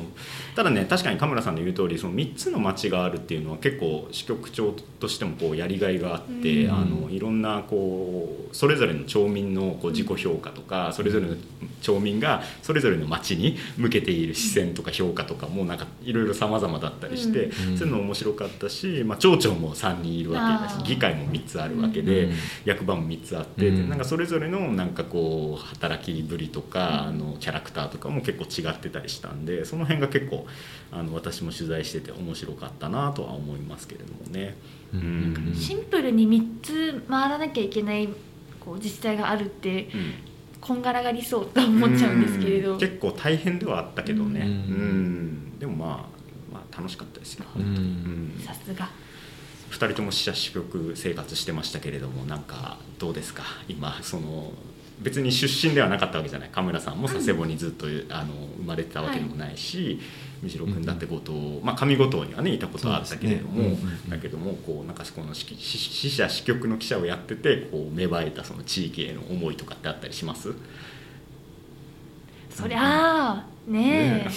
[0.57, 6.73] ただね確かに神村さんの言う通りその3つの町があるっていうのは結構支局長としてもこうやりがいがあって、うん。
[6.73, 11.35] あのいろんなこうそれぞれの町民のこう自己評価とかそれぞれの
[11.81, 17.77] 町民がそれぞれの町に向けている視線とか評価とかもなんかいろいろ様々だったりして、うん。
[17.77, 22.33] そういうの面白かったし、まあ、町長も3人いるわけだし議会も3つあるわけで、うん。
[22.65, 30.46] 役場も3つあって、なんかそれぞれのなんかこう働きぶりとか、あのキャラクターとかも結構違ってたりしたんでその辺が結構
[30.91, 34.55] あの私も取材してて面白かったなとは思いますけれどもね。
[34.93, 35.55] んん。
[35.55, 38.09] シンプルに3つ回らなきゃいけない
[38.59, 40.13] こう自治体があるってうん。
[40.59, 42.73] こんがらがりそうと思っちゃうんですけれど。
[42.73, 42.79] うん。
[42.79, 44.51] 結構大変ではあったけどね、ううん。
[45.55, 45.59] ん。
[45.59, 46.09] でもま
[46.51, 47.45] あ、まあ楽しかったですよ、
[48.45, 48.89] さすが。
[49.69, 53.43] 2人とも死者支局生活してましたけれどもなんかどうですか？
[53.67, 54.51] 今その
[54.99, 56.49] 別に出身ではなかったわけじゃない。
[56.51, 59.99] 神村さんも佐世保にずっと、あの生まれてたわけでもないし、
[60.41, 64.09] 三代君だって後藤、まあ、上五島にはねいたことはあったけれども、ねうんうんうん。
[64.09, 70.53] だけどもこうなんかこの死者支局の記者をやっててこう芽生えたその地域への思いとかってあったりします？
[72.49, 72.79] そりゃ
[73.31, 74.29] あねえ。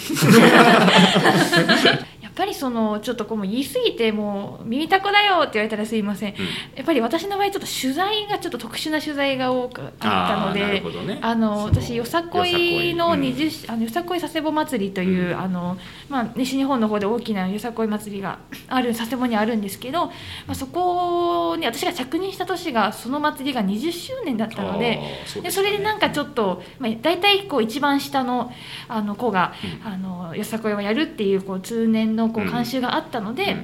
[1.87, 6.33] や っぱりそのちょっとこう言い過ぎてもう耳たこだよって言われたらすいません。
[6.75, 11.19] やっぱり私の場合ちょっと取材がちょっと特殊な取材が多くあったのでほどね。
[11.21, 13.31] あの私よさこいのよさこい。
[13.31, 13.35] うん。
[13.35, 15.39] 20、あのよさこい佐世保祭りという、うん。
[15.39, 15.77] あの
[16.09, 18.39] まあ、西日本の方で大きなよさこい祭りが
[18.69, 20.13] ある佐世保にあるんですけど、ま
[20.49, 24.99] あ、そこに私が着任した年がその祭りが20周年だったので。
[25.25, 25.51] そうでね。
[25.51, 28.53] それでなんかちょっと、まあ、大体こう一番下の
[28.87, 32.49] あの子が、うあのよさこいをやるっていうこう通年のこううん。
[32.49, 33.57] 慣習があったので、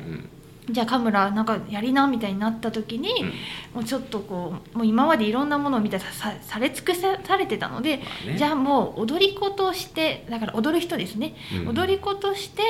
[0.69, 3.27] じゃあカムラなんかやりなみたいになった時に、うん。
[3.75, 8.01] もうちょっとこうもう今までいろんなものを見てささされ尽くされてたので、
[8.37, 11.69] じゃあもう踊り子としてだから踊る人ですね、うん。
[11.69, 12.61] 踊り子として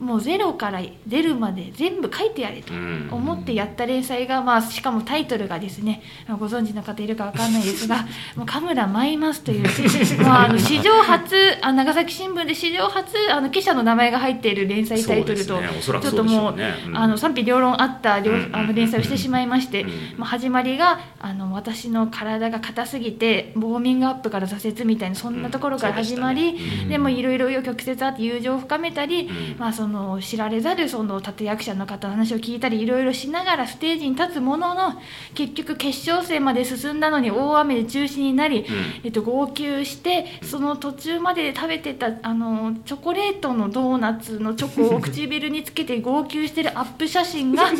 [0.00, 3.08] もうゼロから出るまで全部書いてやれとうん。
[3.10, 15.68] 思ってやった連載が、まあ、しかもタイトルがですねご存知の方いるかわかんないですが「もうカムラ舞います」という、まあ、あの史上初あ長崎新聞で史上初あの記者の名前が入っている連載タイトルと、ね。
[15.80, 16.96] ちょっともう、そうん。
[16.96, 26.58] あの賛否両論あった両うんあの連載をしてしまいまして、うんまあ、始まりがあの私の体が硬すぎてウォーミングアップから挫折みたいなそんなところから始まり、
[26.88, 29.58] でもいろいろ曲折あって友情を深めたり、うん。
[29.58, 29.89] まあ、その
[30.20, 34.94] 知られざるその立役者の方の話を聞いたりいろいろしながらステージに立つものの
[35.34, 38.66] 結局決勝戦まで進んだのに大雨で中止になり、
[39.04, 47.70] えっと、号泣してその途中まで食べてたあのチョコレートのドーナツのチョコを唇につけて号泣してるアップ写真が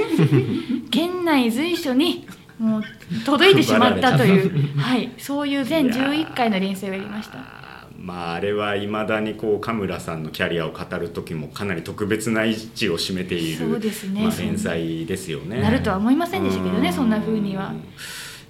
[0.91, 2.27] 県内随所に
[2.59, 2.83] もう
[3.25, 7.60] 届いてしまったという、はい、そういう全11回の連載をやりました。
[8.01, 14.23] まああれはいまだにこう神村さんのキャリアを語る時もかなり特別な位置を占めているそうですね。
[14.25, 15.61] まあ、連載ですよね。
[15.61, 17.75] なるとは思いませんでしたけどねうそんな風には。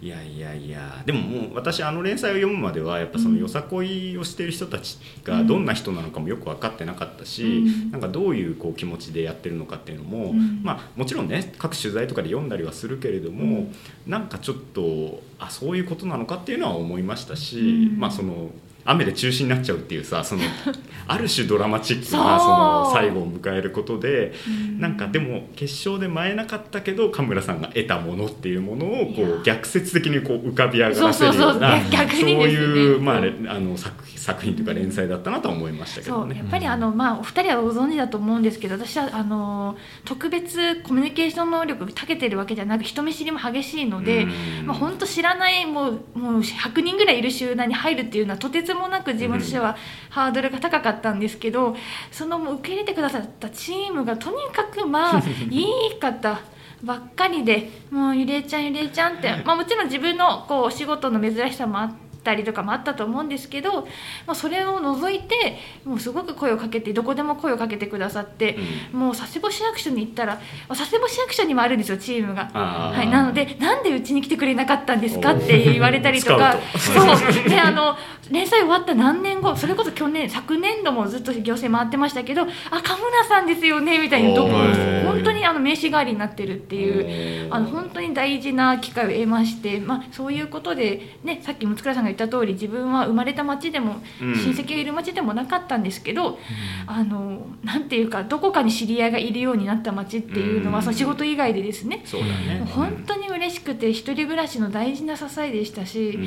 [0.03, 1.03] いやいやいや。
[1.05, 7.91] でももう私あの連載を読むまではやっぱそのよさこいをしている人たちがどんな人なのかもよく分かってなかったし、うん。
[7.91, 10.63] なんかどういうこう気持ちでやってるのかっていうのも、うん。
[10.63, 13.75] まあ、もちろんね各取材とかで読んだりはするけれども、うん。
[14.07, 17.99] なんかちょっとあそういうことなのかっていうのは思いましたし、うん。
[17.99, 18.51] まあその
[18.85, 20.43] 雨で中止になっちゃうっていうさその
[21.07, 24.81] ある種ドラマチックなその最後を迎えることでうん。
[24.81, 31.91] なんかでも決勝で舞えなかったけど神村さんが得たものっていうものをこう逆説的にこう浮かび上がらせるようなそうそうそう。
[31.91, 32.35] 逆にですね。
[32.35, 36.37] そういう、まあ、れあの作作品というか連載だったなとは思いましたけどね。
[36.37, 36.47] やっ。
[36.47, 44.27] ぱりあの、まあ、お二人はご存知だと思うんですけど私はあの特別コミュニケーション能力が長けてるわけじゃなく人見知りも激しいので、う
[44.63, 44.67] ん。
[44.67, 49.77] まあ、本当知らないもうもう100人ぐらいいる集団に入るっていうのはとてつもなく自分としては
[50.09, 51.77] ハードルが高かったんですけど
[52.11, 56.41] その受け入れてくださったチームがとにかくまあ いい方。
[56.83, 63.83] ばっかりでもうゆりえちゃんゆりえちゃんって、まあ、もちろん自分のこうお仕事の珍しさもあったりとかもあったと思うんですけど、
[64.27, 68.57] まあ、それを除いてもうすごく声をかけてどこでも声をかけてくださって、
[68.93, 72.51] もう佐世保市役所に行ったら佐世保市役所にもあるんですよチームが。
[72.53, 77.49] はい、なのでなんでうちに来てくれなかったんですかって言われたりとか そう。
[77.49, 77.97] であの
[78.31, 94.35] 連載終わった何年後それこそ去年昨年度もずっと行政回ってましたけど「あ神村さんですよね」みたいにどこ本当にあの名刺代わりになってるっていうあの本当に大事な機会を得まして、まあ、そういうことで、ね、さっき六倉さんが言った通り自分は生まれた町でもうん。
[94.35, 96.39] 親戚がいる町でもなかったんですけど、
[96.87, 100.85] あのなんていうかどこかに知り合いがいるようになった町っていうのは、うん。
[100.85, 102.65] その仕事以外でですねそうだね。
[102.71, 106.19] 本当に嬉しくて一人暮らしの大事な支えでしたし、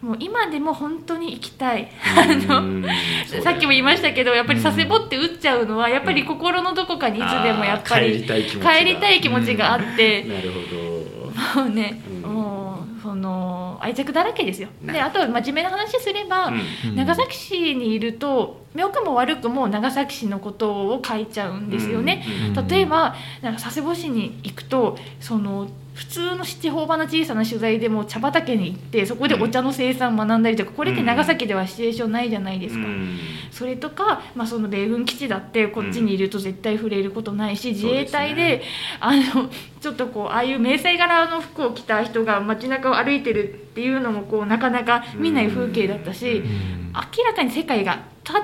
[0.00, 1.88] もう今でも本当に行きたい。
[2.16, 2.86] あの
[3.42, 10.60] さっきも言いましたけどやっぱり佐世保って打っちゃうのはやっぱり心のどこかにいつでもやっぱり帰り帰りたい気持ちがあって、なるほ
[11.56, 11.62] ど。
[11.62, 12.32] もうね、うん。
[12.32, 14.68] もうその愛着だらけですよ。
[14.82, 16.96] なであと真面目な話すれば、うん。
[16.96, 22.24] 長崎市にいると良くも悪くも長崎市のことを書いちゃうんですよね。
[22.56, 22.66] うん。
[22.68, 32.86] 例えばなんか佐世保市に行くとその普通の地方場の小さな取材でも茶畑に行ってそこでお茶の生産を学んだりとかこれって長崎ではシチュエーションないじゃないですか。
[32.86, 33.18] うん。
[33.50, 38.62] それとか、まあ、その米軍基地だってこっちにいると絶対触れることないし、自衛隊で
[39.00, 39.48] あの
[39.80, 46.92] ちょっとこうああいう迷彩柄の服を着た人が街中を歩いてるっていうのもこうなかなか見ない風景だったし、うん。
[46.92, 48.42] 明らかに世界がたっ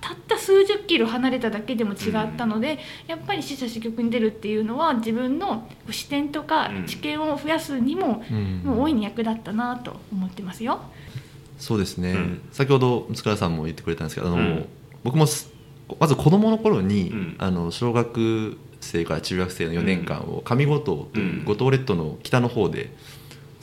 [0.00, 6.86] たたった数十キロ離れただけでも違ったので、やっぱり死者死局に出るっていうのは自分の視点とかうん。
[6.86, 8.62] 知見を増やすにも、うん。
[8.64, 10.80] もう大いに役立ったなと思ってますよ。
[11.56, 12.42] そうですね、うん。
[12.50, 14.68] 先ほど塚田さんも言ってくれたんですけどあの、うん。
[15.04, 15.52] 僕もす
[16.00, 17.36] まず子供の頃に、うん。
[17.38, 22.90] あの小学生から中学生の4年間を上五島という五島列島の北の方で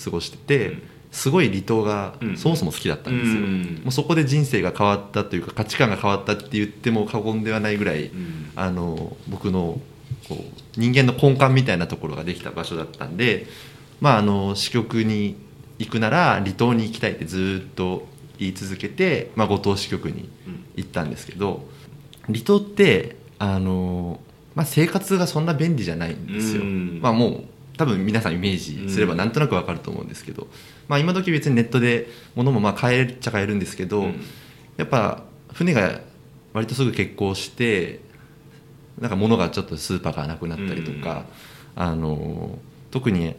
[0.01, 0.81] 過ごしてて、うん
[1.11, 2.37] すごい離島がうん。
[2.37, 3.81] そもそも好きだったんですよ、うん。
[3.83, 8.51] もうそこで人生が変わったというか価値観が変わったって言っても過言ではないぐらい、うん。
[8.55, 9.79] あの僕の
[10.27, 13.47] こう人間の根幹みたいなところができた場所だったんで、
[14.01, 15.35] まあ、あの支局に
[15.79, 18.07] 行くなら離島に行きたいってずっと
[18.37, 20.29] 言い続けて、まあ、五島支局に
[20.75, 21.67] 行ったんですけど
[22.27, 24.19] 離島ってあの、
[24.55, 26.61] まあ、生活がそんな便利じゃないんですよ。
[26.61, 26.99] うん。
[27.01, 27.43] まあ、もう
[27.79, 30.47] 多分皆さんイメージすればなんとなくわかると思うんですけど、
[30.89, 34.21] まあ、今時別にネットで物もまあ買えるっちゃ買えるんですけど、うん。
[34.75, 35.23] やっぱ
[35.53, 36.01] 船が
[36.51, 38.01] 割とすぐ欠航して
[38.99, 41.23] なんか物がちょっとスーパーがなくなったりとか、
[41.73, 42.59] あの
[42.91, 43.37] 特に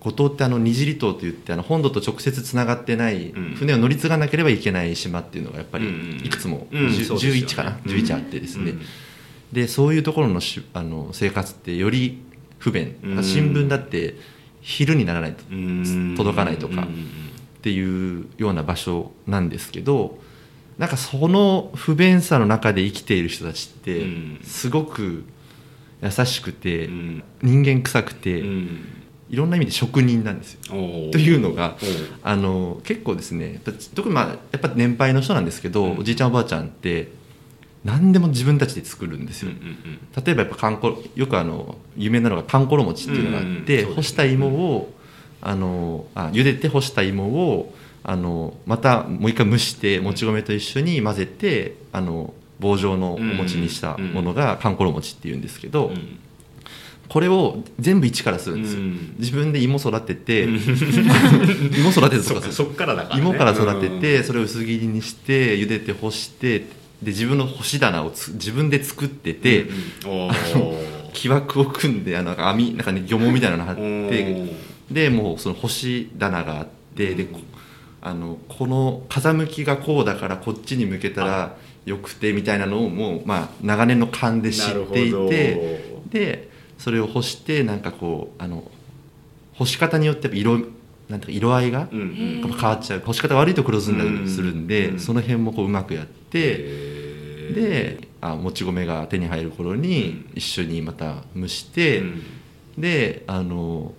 [0.00, 3.54] 五島ってあの二次離島といってあの本土と直接つながってない、うん。
[3.54, 6.22] 船を乗り継がなければいけない島っていうのがやっぱりうん。
[6.24, 6.86] いくつも、うん。
[6.86, 7.20] うですよね。
[7.20, 8.80] 11かな、うん11あってですね、うん。
[9.52, 12.23] でそういうところのしあの生活ってより
[12.64, 13.22] 不便、うん。
[13.22, 14.14] 新聞だって
[14.62, 15.44] 昼にならないと。
[15.50, 16.14] うん。
[16.16, 16.76] 届かないとか。
[16.76, 16.86] うん。
[16.86, 16.86] っ
[17.60, 20.18] ていうような場所なんですけど
[20.78, 24.40] なんかその不便さの中で生きている人たちってうん。
[24.42, 25.24] すごく
[26.02, 27.22] 優しくてうん。
[27.42, 28.68] 人間臭くてうん。
[29.28, 30.60] いろんな意味で職人なんですよ。
[31.12, 31.76] というのが
[32.22, 33.60] あの結構ですね
[33.94, 35.98] 特にまあやっぱ年配の人なんですけど、うん。
[35.98, 37.12] おじいちゃんおばあちゃんって
[37.84, 39.50] 何でも自分たちで作るんですよ。
[39.50, 44.92] うんうん例えばやっぱかんこよくあの有名なのがかんころ餅っていうのがあって、うんうんね干した芋を
[45.40, 56.18] あのあ茹でて干した芋をあのまたもう一回蒸してもち米と一緒に混ぜてあの棒状のお餅にしたものがかんころ餅っていうんですけど、うん
[57.06, 60.54] これを全部一からするんですよ、うん自分で芋育てて、うん。
[61.78, 63.20] 芋育ててとかそっかそっからだからね。
[63.20, 66.66] 芋から育ててそれを薄切りにして茹でて干して
[67.04, 70.34] で自分の干し棚をつ自分で作ってて、うんうん。
[71.14, 74.52] 木枠を組んであの網なんか、ね、漁網みたいなの貼っおてー。
[74.90, 77.40] でもうその干し棚があってでこ
[78.02, 88.70] あのこの風向きがこうだからこっちに向けたらよくてみたいなのをもう、まあ、長年の勘で知っていてでそれを干してなんかこうあの
[89.54, 90.58] 干し方によって色
[91.08, 93.00] なんて色合いが変わっちゃう。
[93.00, 96.93] 干し方悪いと黒ずんだりするんで、うんその辺もこううまくやって、
[97.52, 102.22] であもち米が手に入る頃に一緒にまた蒸して、うん。
[102.78, 103.92] であの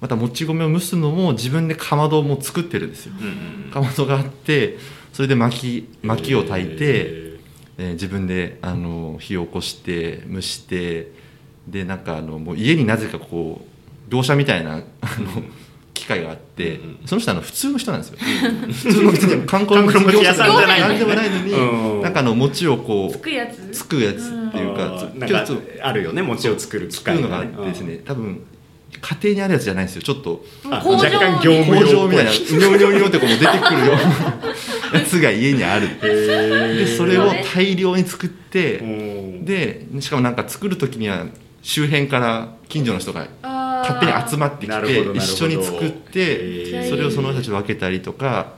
[0.00, 3.14] またもち米を蒸すのも自分でかまども作ってるんですよ。
[3.18, 3.26] うん
[3.64, 4.78] うんかまどがあって
[5.12, 7.28] それで薪薪を炊いて、へ
[7.78, 11.12] えー自分であの火を起こして蒸して
[11.68, 14.82] でなんかあのもう家になぜかこう業者みたいなあの
[16.08, 18.18] 機械があって、うんうんその人あの普通の人なんですよ。
[18.18, 25.46] 普通の別に観光の観光餅屋さんじゃない何でもないのに、うんなんかあの餅をこつうくやつつくやつっていうーか、あーなんか
[25.82, 28.42] あるよね餅を作る機作るのがあってですね多分
[29.00, 38.78] 家庭にあるやつじゃないんですよちょっと若干業務工用場みたいなうにょうにょうにょってこう出てくるようなやつが家にあるでそれを大量に作って
[39.42, 41.26] ででしかもなんか作る時には
[41.62, 43.26] 周辺から近所の人が
[43.88, 48.52] 勝手に集まってきて一緒に作ってそれをその人たち分けたりとか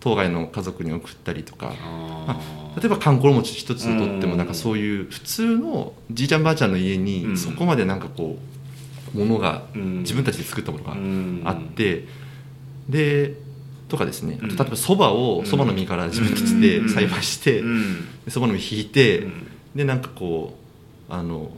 [0.00, 1.72] 当該の家族に送ったりとか。
[1.80, 2.80] あー。
[2.80, 4.30] 例えばかんころ餅一つとってうん。
[4.30, 7.04] もなんかそういう普通のじいちゃんばあちゃんの家うん。
[7.04, 8.38] にそこまでなんかこ
[9.14, 9.98] うものがうん。
[10.00, 11.42] 自分たちで作ったものがうん。
[11.44, 12.06] あって
[12.88, 13.34] で
[13.88, 14.38] とかですね。
[14.42, 18.08] 例えばそばをそばの実から自分たちで栽培してうん。
[18.28, 19.46] そばの実引いてうん。
[19.74, 20.56] でなんかこ
[21.08, 21.50] うあの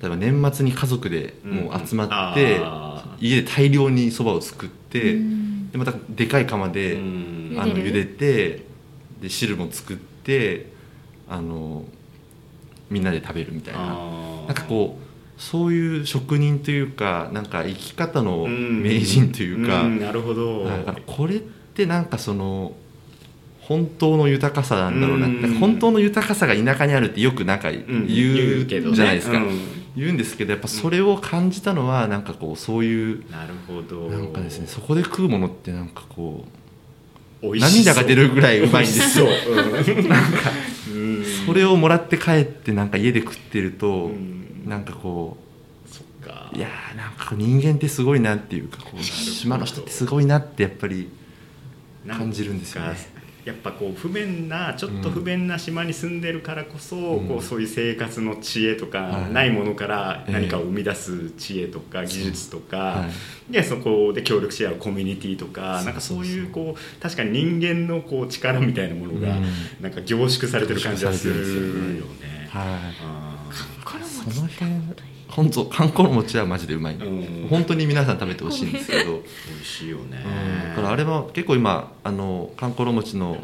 [0.00, 2.90] 例えば年末に家族でもう集まってうん
[3.20, 5.70] 家で大量にそばを作ってうん。
[5.70, 7.56] でまたでかい釜でうん。
[7.58, 8.64] あの茹でて
[9.20, 10.72] で汁も作って
[11.28, 11.84] あの
[12.88, 13.80] みんなで食べるみたいな。
[14.46, 18.82] なんかこうそういう職人というかなんか生き方のうん。
[18.82, 20.66] 名人というか、んなるほど。
[21.06, 22.72] これってなんかその
[23.60, 25.28] 本当の豊かさなんだろうな。
[25.60, 34.08] 本当の豊かさが田舎にあるってよくなんか言うじゃないですか、うん言うんですけどやっぱそれを感じたのはなんかこうそういうなるほど。
[34.08, 36.44] なんかですねそこで食うものってなんかこ
[37.42, 39.26] う涙が出るぐらいうまいんですよ。
[39.48, 39.50] う。
[39.50, 40.08] うん。
[40.08, 40.50] なんか
[40.94, 44.64] うんそれをもらって帰ってなんか家で食ってると、うん。
[44.66, 45.36] なんかこ
[45.86, 46.50] そっか。
[46.54, 51.08] ういやーなんか人間ってすごいなっていうかこう島の人ってすごいなってやっぱり
[52.08, 57.28] 感じるんですよねやっぱこう不便なちょっと不便な島に住んでるからこそ、うん。
[57.28, 59.32] こうそういう生活の知恵とか、はい。
[59.32, 60.32] ないものからええ。
[60.32, 63.06] 何かを生み出す知恵とか技術とか、は
[63.48, 63.52] い。
[63.52, 69.44] でそこで協力し合うコミュニティとかそうなんかそういそうそううこう確かに人間のこう力みたいなものが、うん。
[69.80, 71.34] なんか凝縮されてる感じがする
[71.98, 72.48] よね。
[72.50, 73.60] はい。
[74.04, 74.70] その辺
[75.40, 77.48] 本当かんころ餅はマジでうまい、うん。
[77.48, 79.18] 本当に皆さん食べてほしいんですけど、美
[79.58, 80.22] 味しいよね。
[80.68, 83.38] だからあれも結構今あのかんころ餅の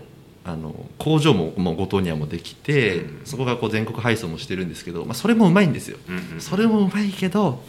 [0.45, 3.25] あの工場ももう五島にはもうできて、うん。
[3.25, 7.63] そこがこう全国配送もしてるんですけど、まあ、それもうまいんですよ、うんうんそれもうまいけど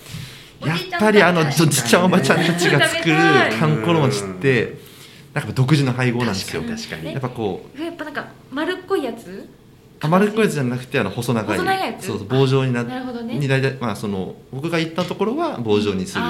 [0.59, 3.51] やっぱりあのじじちゃんおばちゃんたちが作る食べたい。
[3.53, 4.77] かんころ餅って
[5.33, 6.63] なんか独自の配合なんですよ。
[6.63, 7.13] 確かに確かに。
[7.13, 9.66] やっぱこうやっぱなんか丸っこいやつあ
[10.01, 11.57] 丸っこいやつじゃなくてあの細長い。
[11.57, 12.07] 細長いやつ？
[12.07, 13.39] そうそう棒状になっなるほどね。
[13.39, 16.23] に大体まあその僕が行ったところは棒状にする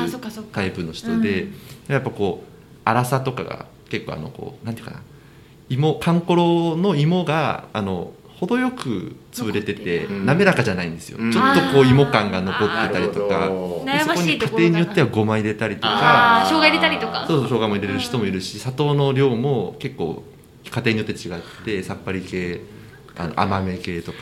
[0.53, 1.53] タイプの人で、うん。
[1.88, 5.01] やっぱこう粗さとかが結構あのこうなんていうかな
[5.70, 11.32] 芋かんころの芋があの程よく潰れてて滑らかじゃないんですよ、うん。
[11.32, 17.26] ちょっとこう芋感が残ってたりとか悩ましい家庭によってはごま入れたりとかああ生姜入れたりとか？
[17.28, 20.24] そうそう生姜も入れる人もいるし砂糖の量も結構
[20.70, 22.61] 家庭によって違ってさっぱり系
[23.18, 24.20] あの甘め系とか。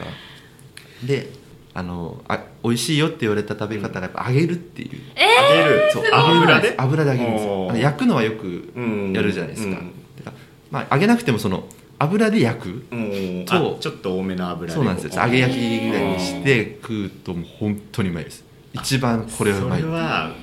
[1.04, 1.30] で
[1.74, 5.90] あのあ美味しいよって言われた食べ方がやっぱ揚げるっていう、揚げる。
[5.92, 6.74] そう油で？
[6.78, 7.68] 油で揚げるんですよ。
[7.70, 9.14] あの焼くのはよくうん。
[9.14, 9.92] やるじゃないですか,、うん。
[10.16, 10.32] てか
[10.72, 11.66] まあ揚げなくてもその
[12.00, 12.86] 油で焼く。
[12.92, 13.46] うん。
[13.46, 14.74] そうあちょっと多めの油で。
[14.74, 15.22] そうなんですよ。
[15.22, 18.46] 揚げ焼きぐらいにして食うともう本当にうまいです。
[18.74, 20.36] 一番これはうまいそれは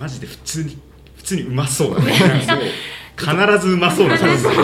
[0.00, 0.78] マジで普通に
[1.16, 2.12] 普通にうまそうだね
[3.16, 4.54] 必ずうまそうな感じする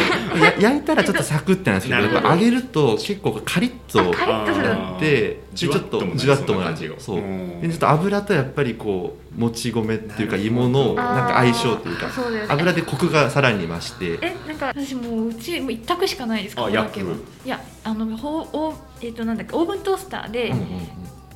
[0.43, 5.01] や焼いたらちょっとサクってなんですけどやっぱ揚げると結構カリッとカリッとするあー。
[5.01, 7.19] でじわっとじわっともなそんな感じよるそう。
[7.19, 7.61] うん。
[7.61, 12.09] でちょっと油とやっぱりこうもち米っていうか芋のなんか相性というか
[12.49, 14.19] 油でコクがさらに増して。
[14.23, 17.11] えなんか私もううちもう一択しかないですあここだけは。
[17.11, 17.47] 焼く。
[17.47, 20.53] いやあのほうおえっ、となんだっけオーブントースターで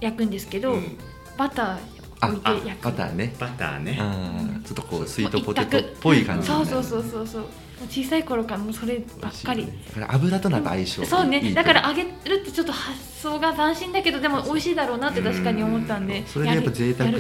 [0.00, 0.98] 焼くんですけど、うん。
[1.36, 2.84] バタあー置いて焼く。
[2.84, 3.34] バターね。
[3.38, 3.98] バターね。
[4.00, 4.62] うん。
[4.62, 7.42] ちょっとこうスイートポテトっぽい感じそうそうそうそうそう。
[7.42, 7.50] もう
[7.90, 9.66] 小さい頃からもうそればっかり。
[9.66, 11.52] だから油とのやっぱ相性そうね。
[11.52, 17.14] だから揚げるってちょっと発想が斬新だけどでも美味しいだろうなって確かに思ったんでそれでやっぱ贅沢を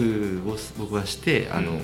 [0.78, 1.80] 僕はしてあのうん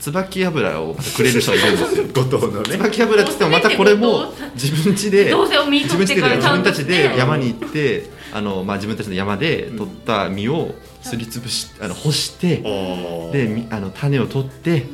[0.00, 2.04] 椿油をまたくれる人がいるんですよ。
[2.14, 2.78] 五島のね。
[2.78, 12.56] 椿油って言ってもまたこれも自分家でどうせお身自分家で自分たちで山に行ってあの、まあ、自分たちの山で取った実をすりつぶしあの干して
[13.32, 14.86] でみあの種を取って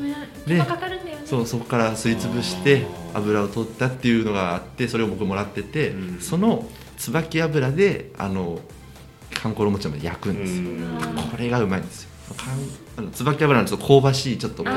[0.47, 1.22] 手間かかるんだよね。
[1.26, 6.20] そうそこからすりつぶして油を取ったっていうのがあってそれを僕もらってて、うん。
[6.20, 8.61] その椿油であの
[9.34, 11.30] かんころ餅まで焼くんですよ、うん。
[11.30, 12.11] これがうまいんですよ。
[12.37, 12.59] かん
[12.97, 14.72] あの椿油のちょっと香ばしいちょっとこう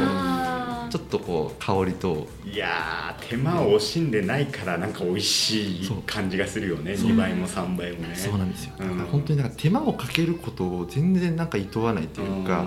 [0.89, 2.27] ちょっとこう香りと。
[2.45, 6.97] いやー手間を惜しんでないからなんか美味しい感じがするよね。
[6.97, 7.11] そう。
[7.11, 8.15] 2倍も3倍もね。
[8.15, 8.89] そうなんですよ、うん。
[8.89, 12.65] だから本当になんか手間をかけることを全然なんか厭わないというか、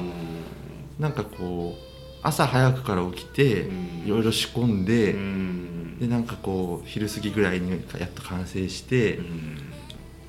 [0.98, 1.82] なんかこう
[2.22, 4.02] 朝早くから起きてうん。
[4.06, 5.98] いろいろ仕込んで、うん。
[5.98, 9.58] でなんかこう昼過ぎぐらいにやっと完成して、うん。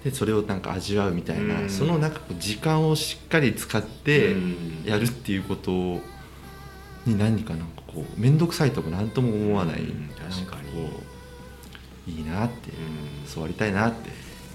[0.03, 1.69] でそれをなんか味わうみたいな、うん。
[1.69, 4.83] そのなんか時間をしっかり使ってうん。
[4.85, 6.01] やるっていうこと
[7.05, 10.57] に何かなんかこう面倒くさいとか何とも思わない、うん確か
[12.07, 12.13] に。
[12.15, 14.09] いいなって、うんそうありたいなって。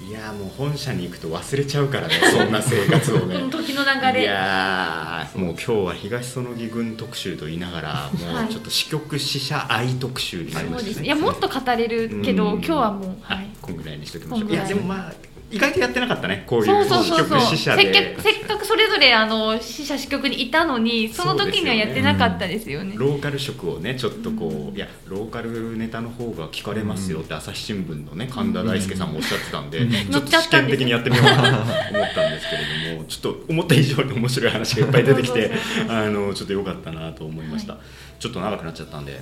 [0.05, 3.35] いやーもう本社に行くと忘れちゃうからね そんな生活をね。
[3.37, 10.93] この時の流いれやーもう今日は東園木郡特集と言いながらもうちょっと支局支社愛特集になりそうましたね。
[10.95, 11.05] です。
[11.05, 12.59] いやもっと語れるけど、うん。
[12.59, 14.51] 今日はもう、ははいい、こんぐらいにしときましょう。
[14.51, 15.13] いやでもまあ
[15.51, 16.45] 意外とやってなかったね。
[16.47, 18.15] こういう支局支社せっで。
[18.15, 22.95] かくせっかくそれぞれあの支社支局にいたのにその時にはやってなかったですよね。
[22.97, 35.51] ローカル色をねちょっとこう、いやローカルネタの方が聞かれますよって朝日新聞のね神田大輔さんもおっしゃってたんで、ちょっと試験的にやってみようかなと思ったんですけれどもちょっと思った以上に面白い話がいっぱい出てきて
[35.89, 37.81] あのちょっと良かったなと思いました、は
[38.19, 39.19] ちょっと長くなっちゃったんで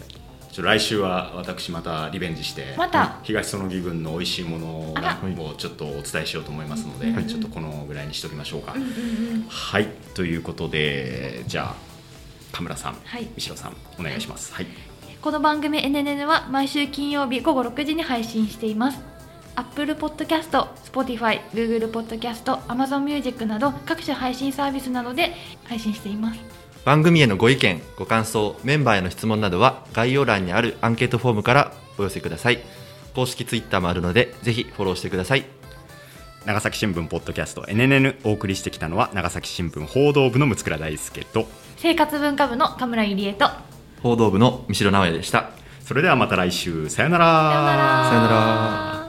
[0.53, 3.18] ちょ来週は私またリベンジしてまた？
[3.22, 8.90] 東園木郡の美味しいものをちょっとお伝えしようと思いますので、はいちょっとこのぐらいにしときましょうか、うんうんう
[9.38, 9.47] ん。
[9.49, 9.88] はい。
[10.14, 11.74] ということでじゃあ
[12.53, 13.28] 田村さん、はい。
[13.36, 14.55] 三代さんお願いします。
[14.55, 14.66] はい。
[15.20, 19.16] この番組 NNN は毎週金曜日午後6時に配信しています。
[19.59, 20.51] Apple Podcast、
[20.84, 25.32] Spotify、Google Podcast、Amazon Music など各種配信サービスなどで
[25.64, 26.40] 配信しています
[26.87, 32.61] 番組へのご意見ご感想メンバーへの質問などは概要欄にあるアンケートフォームからお寄せください。
[33.12, 35.47] 公式ツイッターもあるのでぜひフォローしてください。
[36.45, 43.51] 長崎新聞ポッドキャスト NNN お送りしてきたのは長崎新聞報道部の六倉大輔と生活文化部の神村ゆりえと
[44.01, 45.51] 報道部の三代直哉でした。
[45.84, 46.89] それではまた来週。
[46.89, 47.24] さよなら。
[47.51, 48.05] さようなら。
[48.11, 49.05] さよなら